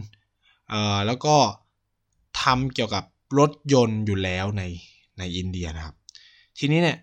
[0.68, 1.36] เอ่อแล้วก็
[2.42, 3.04] ทำเกี่ยวกับ
[3.38, 4.62] รถยนต์อยู่แล้วใน
[5.18, 5.94] ในอินเดียนะครับ
[6.58, 6.98] ทีนี้เนี่ย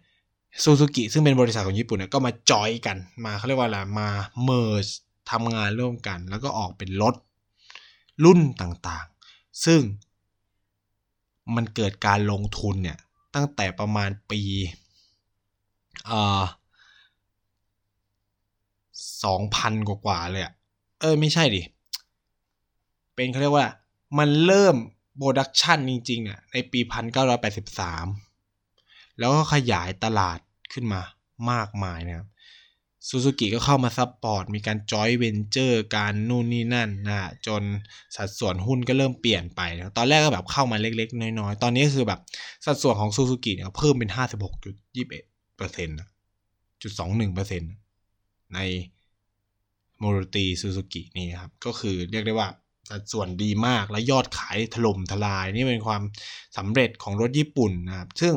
[0.63, 4.09] ซูซูกิซึ่งเป็นบริษัทของญี่ปุ่นเนี่ยก็มาจอยกันมาเขาเรียกว่าอะไรมา
[4.43, 4.87] เมิร์จ
[5.31, 7.15] ทำงานร่วมกัน แล้วก็ออกเป็นรถ
[8.23, 9.81] รุ่นต่างๆ ซึ่ง
[11.55, 12.97] มันเกิดการลงทุนเนี่ย
[13.35, 14.41] ตั้งแต่ประมาณปี
[16.09, 16.43] อ่า
[19.23, 20.53] สองพันกว่าเลยอะ
[20.99, 21.61] เออไม่ใช่ดิ
[23.15, 23.67] เป็นเขาเรียกว่า
[24.17, 24.75] มันเริ่ม
[25.15, 28.05] production จริงๆเนี่ยในปีพันเก้าร้อยแปดสิบสาม
[29.19, 30.39] แล้วก็ขยายตลาด
[30.73, 31.01] ขึ้นมา
[31.51, 32.27] มากมายนะครับ
[33.07, 37.63] ซูซูกิก็เข้ามา support มีการจอยเวนเจอร์การนู่นนี่นั่นนะจน
[38.15, 42.19] สัดส่วนหุ้นก็เริ่มเปลี่ยนไปนะตอนแรกก็แบบเข้ามาเล็กๆ น้อยๆ ตอนนี้คือแบบ
[42.65, 45.23] สัดส่วนของซูซูกิเนี่ยเพิ่มเป็นห้าสิบหกจุดยี่สิบเอ็ด
[45.57, 45.97] เปอร์เซ็นต์
[46.81, 47.71] จุดสองหนึ่งเปอร์เซ็นต์
[48.53, 48.59] ใน
[49.99, 52.49] มารูติซูซูกินี่ครับ ก็คือเรียกได้ว่า
[52.89, 56.01] สัดส่วนดีมากและยอดขายถล่มทลาย นี่เป็นความ
[56.57, 58.33] สำเร็จของรถญี่ปุ่นนะครับ ซึ่ง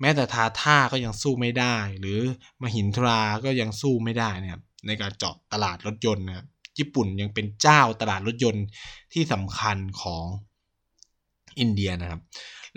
[0.00, 2.20] แม้แต่ทาทาก็ยังสู้ไม่ได้ หรือ
[2.62, 6.46] มหินทราก็ยังสู้ไม่ได้นะครับในการเจาะตลาดรถยนต์นะครับ
[6.78, 8.64] ญี่ปุ่นยังเป็นเจ้าตลาดรถยนต์
[9.12, 10.24] ที่สำคัญของ
[11.58, 12.20] อินเดียนะครับ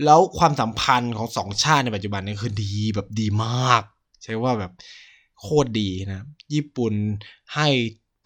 [0.03, 3.83] แล้วความสัมพันธ์ของสองชาติในปัจจุบันนี้คือดีแบบดีมาก
[4.23, 4.71] ใช่ว่าแบบ
[5.41, 6.93] โคตรดีนะ ญี่ปุ่น
[7.55, 7.67] ให้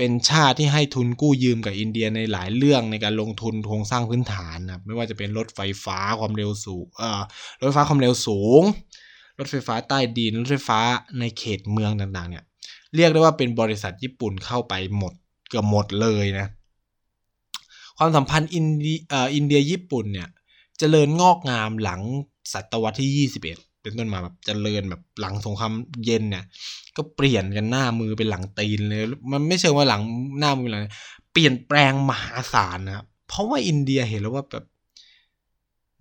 [0.04, 7.22] เป็นชาติที่ให้ทุนกู้ยืมกับอินเดียในหลายเรื่องในการลงทุนโครงสร้างพื้นฐานนะไม่ว่าจะเป็นรถไฟฟ้าความเร็วสูงเอ่อ
[7.62, 8.62] รถไฟฟ้าความเร็วสูง
[9.39, 10.80] รถไฟฟ้าใต้ดินรถไฟฟ้า
[11.20, 12.43] ในเขตเมืองต่างๆ เนี่ย
[12.95, 15.14] เรียกได้ว่าเป็นบริษัทญี่ปุ่นเข้าไปหมด
[15.49, 16.47] เกือบหมดเลยนะ
[17.97, 18.97] ความสัมพันธ์อินเดีย
[19.36, 22.02] อินเดียญี่ปุ่นเนี่ยเจริญงอกงามหลัง
[22.54, 25.73] ศตวรรษที่ 21 เป็นต้นมาแบบเจริญแบบหลังสงคราม
[26.05, 26.45] เย็นเนี่ย
[26.97, 30.01] ก็เปลี่ยนกันหน้ามือเป็นหลังตีนเลย มันไม่เชิงว่าหลัง
[30.39, 30.77] หน้ามืออะไร
[31.32, 34.65] เปลี่ยนแปลงมหาศาลนะครับเพราะว่าอินเดียเห็นแล้วว่าแบบ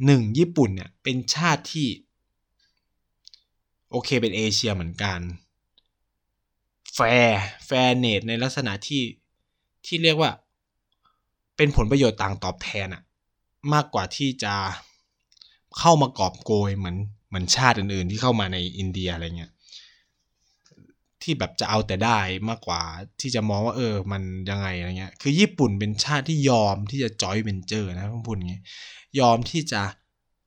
[0.07, 1.89] หนึ่งญี่ปุ่นเนี่ย เป็นชาติที่
[3.91, 5.21] โอเคเป็นเอเชียเหมือนกัน
[6.95, 9.03] แฟร์fairness ในลักษณะที่
[9.87, 10.31] ที่เรียกว่า
[11.57, 13.03] เป็นผลประโยชน์ต่างตอบแทนอะ
[13.73, 14.55] มากกว่าที่จะ
[15.79, 16.97] เข้ามากอบโกยเหมือน
[17.31, 19.53] เหมือนชาติอื่นๆ ที่เข้ามาในอินเดียอะไรเงี้ย
[21.23, 22.19] ที่แบบจะเอาแต่ได้
[22.49, 22.83] มากกว่า
[23.21, 28.63] ที่จะมองว่าเออมันยังไงอะไรเงี้ย คือญี่ปุ่นเป็นชาติที่ยอมที่จะจอยเวนเจอร์นะพูดอย่างเงี้ย
[29.21, 29.83] ยอมที่จะ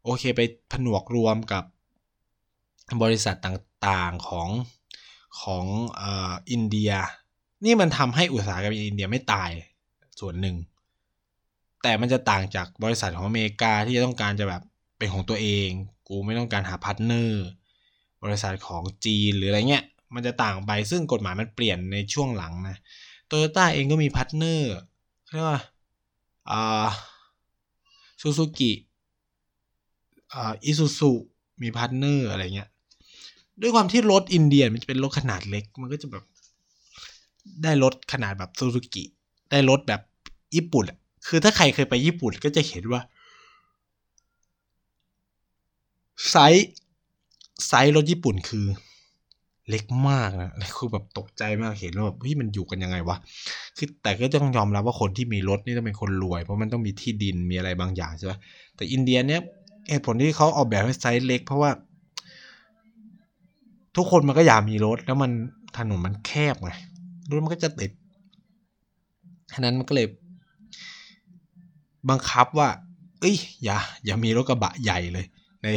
[0.03, 1.63] โอเคไปผนวกรวมกับ
[3.03, 4.49] บริษัทต่างๆของ
[5.41, 5.65] ของ
[6.01, 6.03] อ
[6.51, 6.91] อินเดีย
[7.65, 9.49] นี่มันทำให้อุตสาหกรรมอินเดียไม่ตาย
[10.19, 10.55] ส่วนหนึ่ง
[11.83, 14.61] แต่มันจะต่างจากบริษัทของอเมริกาที่จะต้องการจะแบบ
[14.97, 15.69] เป็นของตัวเอง
[16.07, 17.43] กูไม่ต้องการหา partner
[18.23, 22.77] บริษัทของจีนหรืออะไรเงี้ย มันจะต่างไปซึ่งกฎหมายมันเปลี่ยนในช่วงหลังนะ
[23.27, 24.71] โตโยต้าเองก็มี partner
[25.31, 25.59] เรียกว่า
[26.49, 26.87] อ่า
[28.21, 28.71] ซูซูกิ
[30.33, 31.11] อ่าอิซูซุ
[31.61, 32.69] มี partner อะไรเงี้ย
[33.61, 36.23] ด้วยความที่รถอินเดียมันจะเป็นรถขนาดเล็ก มันก็จะแบบ
[37.63, 39.03] ได้รถขนาดแบบซูซูกิ
[39.51, 40.01] ได้รถแบบ
[40.55, 40.85] ญี่ปุ่น
[41.27, 43.01] คือถ้าใครเคยไปญี่ปุ่นก็จะเห็นว่า
[46.29, 48.65] size size รถญี่ปุ่นคือ
[49.69, 53.17] เล็กมากนะคือแบบตกใจมากเห็นแล้วแบบเฮ้ยมันอยู่กันยังไงวะ
[53.77, 58.33] คือแต่ก็ต้องยอมรับว่าคนที่มีรถนี่ต้องเป็นคนรวย เพราะมันต้องมีที่ดินมีอะไรบางอย่างใช่ไหม
[58.75, 59.41] แต่อินเดียเนี้ย
[59.89, 61.71] เหตุผลที่เขาออกแบบให้ไซส์เล็ก เพราะว่า
[63.95, 65.31] ทุกคนมันก็อยากมีรถ แล้วมัน
[65.77, 66.71] ถนนมันแคบไง
[67.29, 67.91] รถมันก็จะติด
[69.53, 70.07] ฉะนั้นมันก็เลย
[72.09, 72.69] บังคับว่า
[73.21, 75.25] เเอ้ย อย่า อย่ามีรถกระบะใหญ่เลย
[75.63, 75.67] ใน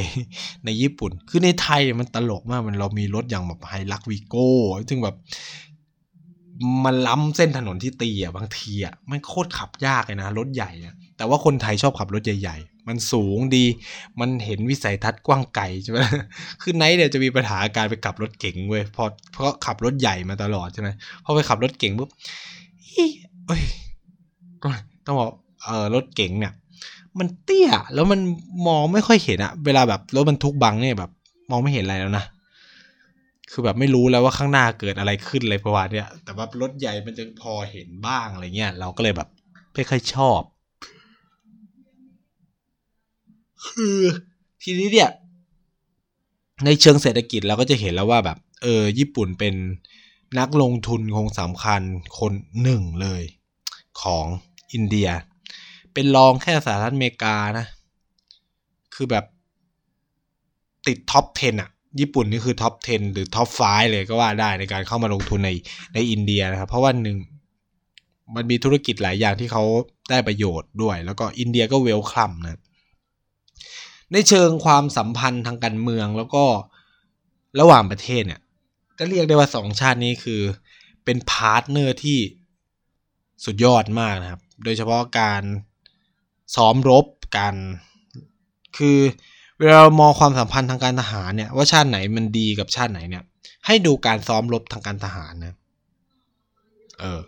[0.65, 4.49] ในญี่ปุ่น คือในไทยมันตลกมากมันเรามีรถอย่างแบบไฮลักวีโก้
[4.89, 5.17] ซึ่งแบบ
[6.85, 13.65] มันล้ำเส้นถนนที่ตีอะบางทีอะมันโคตรขับยากเลยนะรถใหญ่อะแต่ว่าคนไทยชอบขับรถใหญ่ ๆ มันสูงดี
[14.21, 15.99] มันเห็นวิสัยทัศน์กว้างไกลใช่ไหม
[16.63, 20.89] คือไนท์เนี่ยจะมีปัญหาการไปขับรถเก๋งเว้ยพอเพราะขับรถใหญ่มาตลอดใช่ไหม
[21.25, 22.11] พอไปขับรถเก๋งปุ๊บ
[23.47, 23.63] เอ้ย
[25.07, 25.31] ต้องบอก
[25.65, 26.53] เออรถเก๋งเนี่ย
[27.19, 28.21] มันเตี้ยแล้วมัน
[28.67, 31.11] มองไม่ค่อยเห็นอะเวลาแบบรถบรรทุกบังเนี่ยแบบ
[31.51, 32.25] มองไม่เห็นอะไรแล้วนะ
[33.51, 39.29] คือแบบไม่รู้แล้วว่าข้างหน้าเกิดอะไรขึ้นเลยประวัติเนี่ยแต่ว่ารถใหญ่มันจะพอเห็นบ้างอะไรเงี้ยเราก็เลยแบบ
[39.75, 40.41] ไม่ค่อยชอบ
[43.67, 43.99] คือ
[44.63, 45.11] ทีนี้เนี่ย
[46.65, 49.55] ในเชิงเศรษฐกิจเราก็จะเห็นแล้วว่าแบบ เออ ญี่ปุ่นเป็น
[50.39, 51.83] นักลงทุนคงสำคัญ
[52.19, 53.23] คนหนึ่งเลย
[54.03, 54.27] ของ
[54.73, 55.09] อินเดีย
[55.97, 57.67] เป็นรองแค่สหรัฐอเมริกานะ
[58.95, 59.25] คือแบบ
[60.87, 61.71] ติด top 10อะ
[62.01, 65.51] ญี่ปุ่นนี่คือ top 10 หรือ top 5 เลยก็ว่าได้ในการเข้ามาลงทุนใน
[65.95, 67.19] ในอินเดียนะครับ เพราะว่าหนึ่ง
[68.35, 69.65] มันมีธุรกิจหลายอย่างที่เขา
[70.11, 72.61] ได้ประโยชน์ด้วย แล้วก็อินเดียก็ welcome นะ
[74.13, 76.45] ในเชิงความสัมพันธ์ทางการเมืองแล้วก็
[77.61, 78.41] ระหว่างประเทศเนี่ย
[78.99, 80.41] ก็เรียกได้ว่าสองชาตินี้คือ
[81.05, 82.19] เป็น partner ที่
[83.45, 85.43] สุดยอดมากนะครับ โดยเฉพาะการ
[86.55, 87.55] ซ้อมรบการ
[88.77, 88.99] คือ
[89.59, 93.25] เวลามองความสัมพันธ์ทางการทหารเนี่ยว่าชาติไหนมันดีกับชาติไหนเนี่ย
[93.67, 95.55] ให้ดูการซ้อมรบทางการทหารนะ
[96.99, 97.21] เออ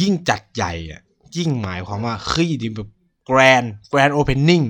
[0.00, 1.02] ยิ่งจัดใหญ่อะ
[1.36, 2.90] ยิ่งหมายความว่าคือดีแบบ
[3.26, 4.62] grand grand opening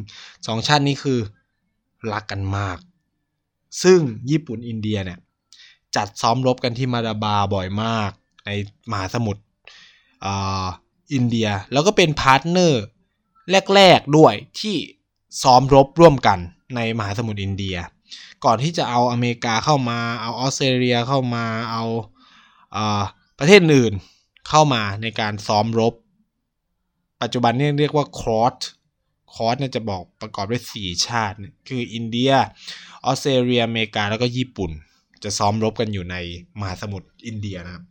[0.47, 1.19] สองชาตินี้คือ
[2.13, 2.79] รักกันมาก
[3.83, 5.19] ซึ่งญี่ปุ่นอินเดียเนี่ย
[5.97, 8.11] จัดซ้อมรบกันที่มาลาบาร์บ่อยมาก
[8.47, 8.51] ใน
[8.91, 9.43] มหาสมุทร
[11.13, 12.83] อินเดีย แล้วก็เป็น partner
[13.75, 14.77] แรก ๆด้วยที่
[15.43, 16.39] ซ้อมรบร่วมกัน
[16.77, 17.77] ในมหาสมุทรอินเดีย
[18.45, 21.85] ก่อนที่จะเอาอเมริกาเข้ามาเอาออสเตรเลียเข้ามาเอา
[23.39, 23.95] ประเทศอื่น
[24.49, 25.95] เข้ามาในการซ้อมรบ
[27.23, 28.55] ปัจจุบันนี่เรียกว่าคอร์ส
[29.35, 31.37] คอร์สเนี่ยจะบอกประกอบด้วย 4 ชาติ
[31.69, 32.33] คืออินเดีย
[33.05, 34.71] ออสเตรเลีย อเมริกา แล้วก็ญี่ปุ่น
[35.25, 36.17] จะซ้อมรบกันอยู่ใน
[36.61, 37.85] มหาสมุทรอินเดียนะครับ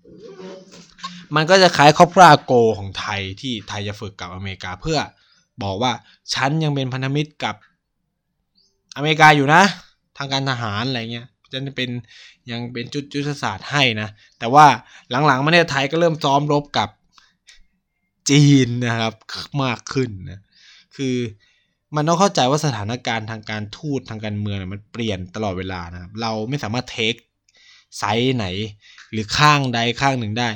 [1.35, 4.99] มันก็จะคล้ายคอปราโกของไทยที่ไทยจะฝึกกับอเมริกาเพื่อ
[5.63, 5.91] บอกว่า
[6.33, 7.55] ฉันยังเป็นพันธมิตรกับ
[8.95, 9.63] อเมริกาอยู่นะ
[10.17, 11.89] ทางการทหารอะไรเงี้ยจะเป็น
[12.51, 14.65] ยังเป็นจุดยุทธศาสตร์ให้นะ แต่ว่า
[15.27, 16.89] หลังๆมาเนี่ยไทยก็เริ่มซ้อมรบกับ
[18.29, 19.13] จีนนะครับ
[19.63, 20.41] มากขึ้นนะ
[20.95, 21.15] คือ
[21.95, 27.15] มันต้องเข้าใจว่าสถานการณ์ทางการทูตทางการเมืองมันเปลี่ยนตลอดเวลานะครับ เราไม่สามารถเทค
[27.97, 28.45] side ไหน
[29.11, 30.49] หรือข้างใดข้างหนึ่งได้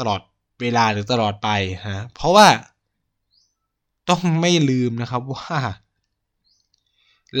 [0.00, 0.20] ตลอด
[0.60, 1.48] เวลาหรือตลอดไป
[1.86, 2.46] ฮะเพราะว่า
[4.10, 5.56] ต้องไม่ลืมนะครับว่า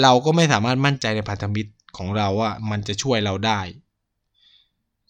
[0.02, 3.60] เราก็ไม่สามารถมั่นใจในพันธมิตรของเราว่ามันจะช่วยเราได้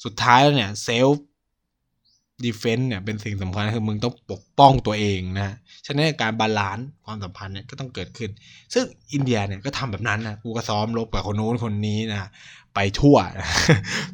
[0.04, 5.50] สุดท้ายแล้วเนี่ย self-defense เนี่ยเป็นสิ่งสำคัญคือมึงต้องปกป้องตัวเองนะ
[5.86, 8.30] ฉะนั้นการ balance ความสัมพันธ์เนี่ยก็ต้องเกิดขึ้น
[8.74, 12.28] ซึ่งอินเดียเนี่ยก็ทำแบบนั้นนะกูก็ซ้อมรบกับคนโน้นคนนี้นะ
[12.74, 13.16] ไปทั่ว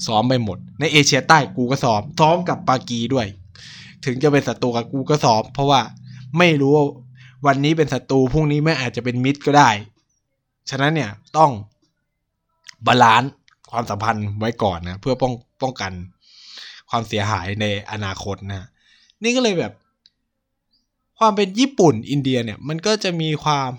[0.06, 3.26] ซ้อมไปหมด ในเอเชียใต้กูก็ซ้อมซ้อมกับปากีด้วย
[4.04, 5.80] ถึงจะเป็นศัตรูกับกูก็ซ้อม เพราะว่า
[6.38, 6.74] ไม่รู้
[7.46, 9.70] วันนี้เป็นศัตรูพรุ่งนี้ไม่อาจจะเป็นมิตรก็ได้
[10.70, 11.50] ฉะนั้นเนี่ยต้อง
[12.86, 13.30] balance
[13.70, 15.32] ความสัมพันธ์ไว้ก่อนนะเพื่อป้อง
[15.62, 15.92] ป้องกัน
[16.90, 18.68] ความเสียหายในอนาคตนะ
[19.22, 19.72] นี่ก็เลยแบบ
[21.18, 23.70] ความเป็นญี่ปุ่นอินเดียเนี่ย มันก็จะมีความ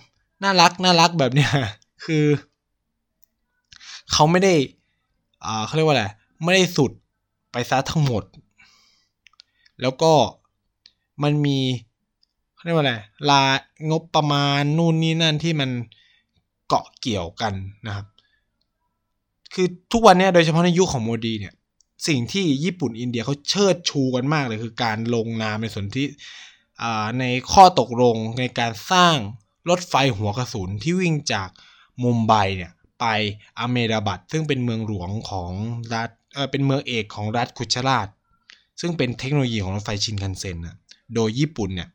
[0.43, 1.51] น่ารักน่ารักแบบเนี้ย
[2.05, 2.25] คือ
[4.11, 4.53] เขาไม่ได้
[5.45, 6.05] อ่าเขาเรียกว่าอะไร
[6.43, 6.91] ไม่ได้สุด
[7.51, 8.23] ไปซะทั้งหมด
[9.81, 10.13] แล้วก็
[11.23, 11.59] มันมี
[12.65, 12.93] เรียกว่าอะไร
[13.29, 13.43] ลา
[13.91, 15.69] งบประมาณนู่นนี่นั่นที่มัน
[16.67, 17.53] เกาะเกี่ยวกัน
[17.87, 18.05] นะครับ
[19.53, 21.53] คือทุกวันนี้โดยเฉพาะในยุคของโมดีเนี่ย
[22.07, 26.07] สิ่งที่ญี่ปุ่นอินเดียเขาเชิดชูกันมากเลยคือการลงนามในส่วนที่
[27.19, 29.15] ในข้อตกลงในการสร้าง
[29.69, 31.49] รถไฟหัวกระสุนที่วิ่งจาก
[32.03, 33.05] มุมไบเนี่ยไป
[33.59, 35.51] อเมราบัตซึ่งเป็นเมืองหลวงของ
[35.93, 38.07] รัฐเออเป็นเมืองเอกของรัฐคุชราช
[38.81, 40.77] ซึ่งเป็นเทคโนโลยีของรถไฟชินคันเซ็นนะ
[41.15, 41.89] โดยญี่ปุ่นเนี่ย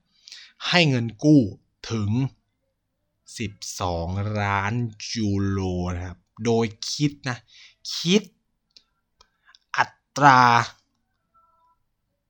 [0.69, 1.43] ให้เงินกู้
[1.91, 2.11] ถึง
[3.47, 4.73] 12 ล้าน
[5.15, 5.61] ยูโร
[5.95, 7.39] นะครับ โดยคิดนะ
[7.97, 8.23] คิด
[9.77, 9.85] อั
[10.17, 10.41] ตรา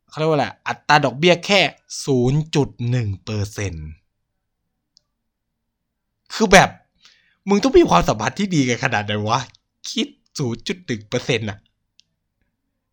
[0.09, 1.61] เขาเรียกว่าอะไรอัตราดอกเบี้ยแค่
[2.43, 3.75] 0.1เปอร์เซ็น
[6.35, 6.71] คือแบบ
[7.49, 9.41] มึงต้องมีความสัมพันธ์ที่ดีกันขนาดไหนวะ
[9.91, 10.07] คิด
[10.59, 11.59] 0.1เปอร์เซ็นต์อะ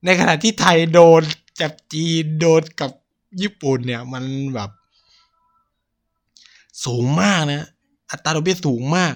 [0.05, 1.21] ในขณะที่ไทยโดน
[1.59, 2.91] จับจีนโดนกับ
[3.41, 4.23] ญี่ปุ่นเนี่ย มัน
[4.53, 4.69] แบบ
[6.85, 7.67] สูงมากนะ
[8.11, 9.13] อัตราดอกเบี้ยสูงมาก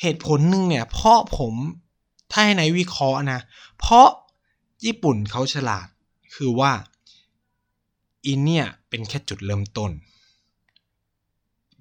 [0.00, 1.54] เหตุผลหนึ่งเนี่ย เพราะผม
[2.30, 3.40] ถ้าให้ในวิเคราะห์นะ
[3.78, 4.08] เพราะ
[4.84, 5.86] ญี่ปุ่นเขาฉลาด
[6.34, 6.72] คือว่า
[8.26, 9.90] อินเนี่ยเป็นแค่จุดเริ่มต้น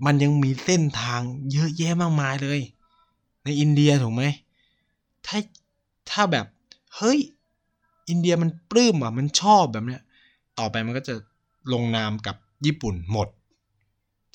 [0.06, 1.22] มันยังมีเส้นทาง
[1.52, 2.60] เยอะแยะมากมายเลย
[3.44, 4.24] ในอินเดียถูกไหม
[5.26, 5.38] ถ้า
[6.10, 6.46] ถ้าแบบ
[6.96, 7.20] เฮ้ย
[8.10, 10.02] อินเดียมันปลื้มอะ มันชอบแบบเนี้ย
[10.60, 11.16] ต่อไปมันก็จะ
[11.74, 12.36] ลงนามกับ
[12.66, 13.28] ญี่ปุ่นหมด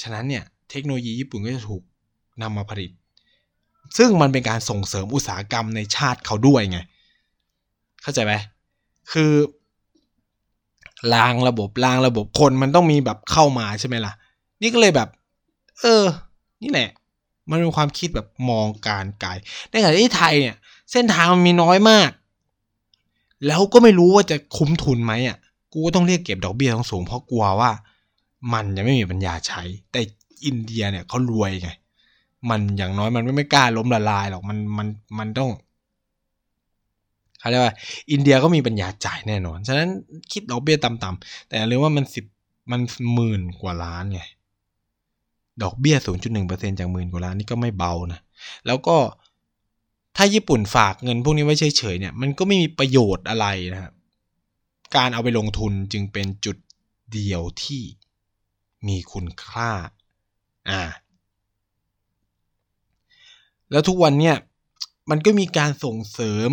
[0.02, 1.82] ฉะนั้นเนี่ย เทคโนโลยีญี่ปุ่นก็จะถูก
[2.42, 2.90] นำมาผลิต
[3.96, 6.78] ซึ่งมันเป็นการส่งเสริมอุตสาหกรรมในชาติเขาด้วยไง
[8.02, 8.34] เข้าใจไหม
[9.12, 9.32] คือ
[11.14, 14.12] รางระบบรางระบบคนมันต้องมีแบบเข้ามาใช่ไหมล่ะ
[14.62, 15.08] นี่ก็เลยแบบ
[15.80, 16.04] เออ
[16.62, 16.90] นี่แหละ
[17.50, 19.30] มันเป็นความคิดแบบมองการไกล
[19.70, 20.56] ในขณะที่ไทยเนี่ย
[20.92, 22.10] เส้นทางมันมีน้อยมาก
[23.46, 25.38] แล้วก็ไม่รู้ว่าจะคุ้มทุนไหมอะ
[25.72, 27.70] กูก็ต้องเรียกเก็บดอกเบี้ยสูงเพราะกลัวว่า
[28.52, 29.62] มันยังไม่มีปัญญาใช้
[29.92, 30.00] แต่
[30.46, 31.70] อินเดียเนี่ยเขารวยไง
[32.50, 34.88] มันอย่างน้อยมันไม่ไม่กล้าล้มละลายหรอกมันมัน
[35.18, 35.50] มันต้อง
[37.38, 37.74] เขาเรียกว่า
[38.12, 39.88] อินเดียก็มีปัญญาจ่ายแน่นอน ฉะนั้น
[40.32, 42.24] คิดดอกเบี้ยต่ำๆแต่อย่าลืมว่ามันสิบ
[42.70, 42.80] มัน
[43.14, 44.22] หมื่นกว่าล้านไง
[45.62, 45.96] ดอกเบี้ย
[46.42, 48.20] 0.1%จากหมื่นกว่าล้านนี่ก็ไม่เบานะ
[48.66, 48.96] แล้วก็
[50.16, 53.92] ถ้าญี่ปุ่นฝากเงินพวกนี้ไว้เฉยๆเนี่ย มันก็ไม่มีประโยชน์อะไรนะครับ
[54.96, 56.56] การเอาไปลงทุนจึงเป็นจุด
[57.12, 57.82] เดียวที่
[58.88, 59.70] มีคุณค่า
[60.70, 60.82] อ่า
[63.70, 64.36] แล้วทุกวันเนี่ย
[65.10, 66.50] มันก็มีการส่งเสริม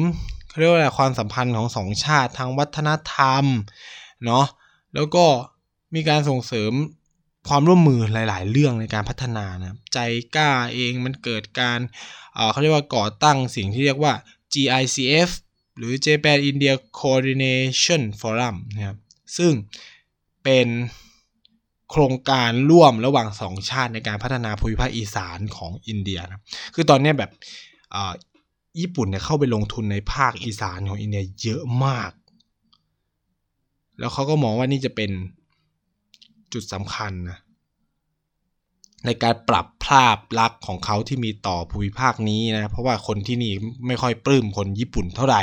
[0.60, 3.46] เรียกว่าอะไรความสัมพันธ์ของสองชาติทางวัฒนธรรม
[4.26, 4.46] เนาะ
[4.94, 5.26] แล้วก็
[5.96, 6.72] มีการส่งเสริม
[7.50, 10.00] ความร่วมมือหลาย ๆ เรื่องในการพัฒนานะใจ
[10.36, 11.80] กล้าเองมันเกิดการ
[12.52, 14.14] เขาเรียกว่าก่อตั้งสิ่งที่เรียกว่า
[14.54, 15.30] GICF
[15.78, 18.98] หรือ Japan India Coordination Forum นะครับ
[19.38, 19.52] ซึ่ง
[20.44, 20.68] เป็น
[21.92, 26.42] โครงการร่วมระหว่างสองชาติในการพัฒนาภูมิภาคอีสานของอินเดียนะ
[26.76, 27.32] คือตอนนี้แบบ
[28.80, 32.12] ญี่ปุ่นเนี่ยเข้าไปลงทุนในภาคอีสานของอินเดียเยอะมาก
[34.00, 35.12] แล้วเขาก็มองว่านี่จะเป็น
[36.54, 37.38] จุดสำคัญนะ
[39.06, 43.54] ในการปรับภาพลักษณ์ของเขาที่มีต่อภูมิภาคนี้นะ เพราะว่าคนที่นี่
[43.88, 45.42] ไม่ค่อยปลื้มคนญี่ปุ่นเท่าไหร่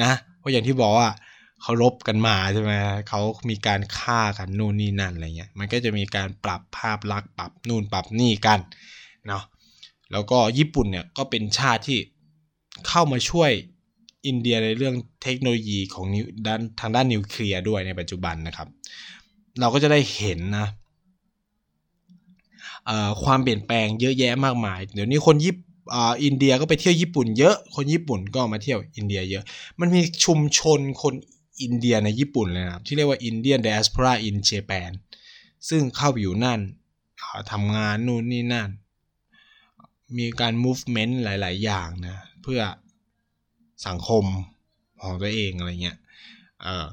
[0.00, 1.08] นะ เพราะอย่างที่บอกว่า
[1.62, 2.72] เขารบกันมาใช่ไหม
[3.08, 8.60] เขามีการฆ่ากันนู่นนี่นั่นอะไรเงี้ย มันก็จะมีการปรับภาพลักษณ์ปรับนู่นปรับนี่กัน
[9.26, 9.42] เนาะ
[10.12, 11.98] แล้วก็ญี่ปุ่นเนี่ยก็เป็นชาติที่
[12.88, 13.50] เข้ามาช่วย
[14.26, 16.06] อินเดียในเรื่องเทคโนโลยีของ
[16.46, 18.68] ด้านทางด้านนิวเคลียร์ด้วยในปัจจุบันนะครับ
[19.60, 20.68] เราก็จะได้เห็นนะ
[23.24, 25.54] ความเปลี่ยนแปลงเยอะแยะมากมาย เดี๋ยวนี้คนญี่
[26.24, 29.44] อินเดียก็ไปเที่ยวญี่ปุ่นเยอะ คนญี่ปุ่นก็มาเที่ยวอินเดียเยอะ
[29.80, 31.14] มันมีชุมชนคน
[31.62, 34.90] อินเดียในญี่ปุ่นเลยนะครับ ที่เรียกว่า Indian Diaspora in Japan
[35.68, 36.60] ซึ่งเข้าไปอยู่นั่น
[37.52, 38.68] ทำงานนู่นนี่นั่น
[40.18, 42.60] มีการ movement หลาย ๆ อย่างนะ เพื่อ
[43.86, 44.24] สังคม
[45.02, 45.98] ของตัวเองอะไรเงี้ย
[46.62, 46.86] เออ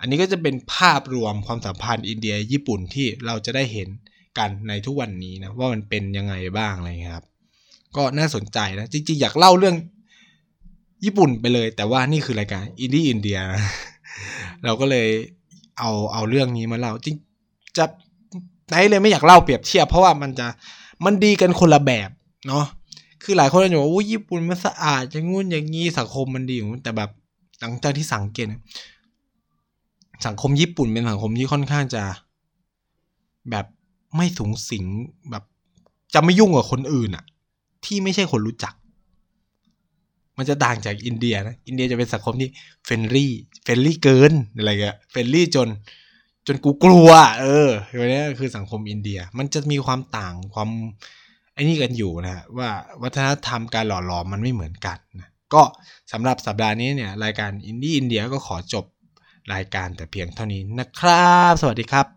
[0.00, 3.88] อันนี้ก็จะเป็นภาพรวมความสัมพันธ์อินเดียญี่ปุ่นที่เราจะได้เห็น
[4.38, 7.26] กันในทุกวันนี้นะ ว่ามันเป็นยังไงบ้างอะไรเงี้ยครับ
[7.96, 9.76] ก็น่าสนใจนะ จริง ๆ อยากเล่าเรื่อง
[11.04, 13.62] ญี่ปุ่นไปเลย แต่ว่านี่คือรายการอินดี้อินเดียนะ
[14.64, 15.08] เราก็เลย
[15.78, 17.16] เอาเอาเรื่องนี้มาเล่าจริง
[17.76, 17.84] จะ
[18.68, 20.46] ไหนเลยไม่อยากเล่าเปรียบเทียบเพราะว่ามันจะ
[21.04, 22.10] มันดีกันคนละแบบ
[22.46, 22.64] เนาะ
[23.22, 27.10] คือหลายคนจะบอกว่าญี่ปุ่นมันสะอาดอย่างงู้นอย่างงี้สังคมมันดีอยู่แต่แบบ
[27.60, 28.46] หลังจากที่สังเกต
[30.26, 32.02] สังคมญี่ปุ่นเป็นสังคมที่ค่อนข้างจะ
[33.50, 33.66] แบบ
[34.16, 34.84] ไม่สุงสิง
[35.30, 35.44] แบบ
[36.14, 37.24] จะไม่ยุ่งกับคนอื่นอะ
[37.84, 38.74] ที่ไม่ใช่คนรู้จัก
[40.38, 42.48] มันจะต่างจากอินเดียนะ อินเดียจะเป็นสังคมที่
[42.84, 45.68] friendly friendly เกินอะไรเงี้ย friendly จน
[46.46, 47.10] จนกูกลัว
[47.40, 50.70] เอออันนี้คือสังคมอินเดีย มันจะมีความต่างความ
[51.54, 52.68] ไอ้นี่กันอยู่นะว่า
[53.02, 55.62] วัฒนธรรมการหล่อหลอมมันไม่เหมือนกันนะก็
[56.12, 58.84] สำหรับสัปดาห์นี้เนี่ยรายการอินดี้อินเดียก็ขอจบ
[59.54, 62.08] รายการแต่เพียงเท่านี้นะครับ สวัสดีครับ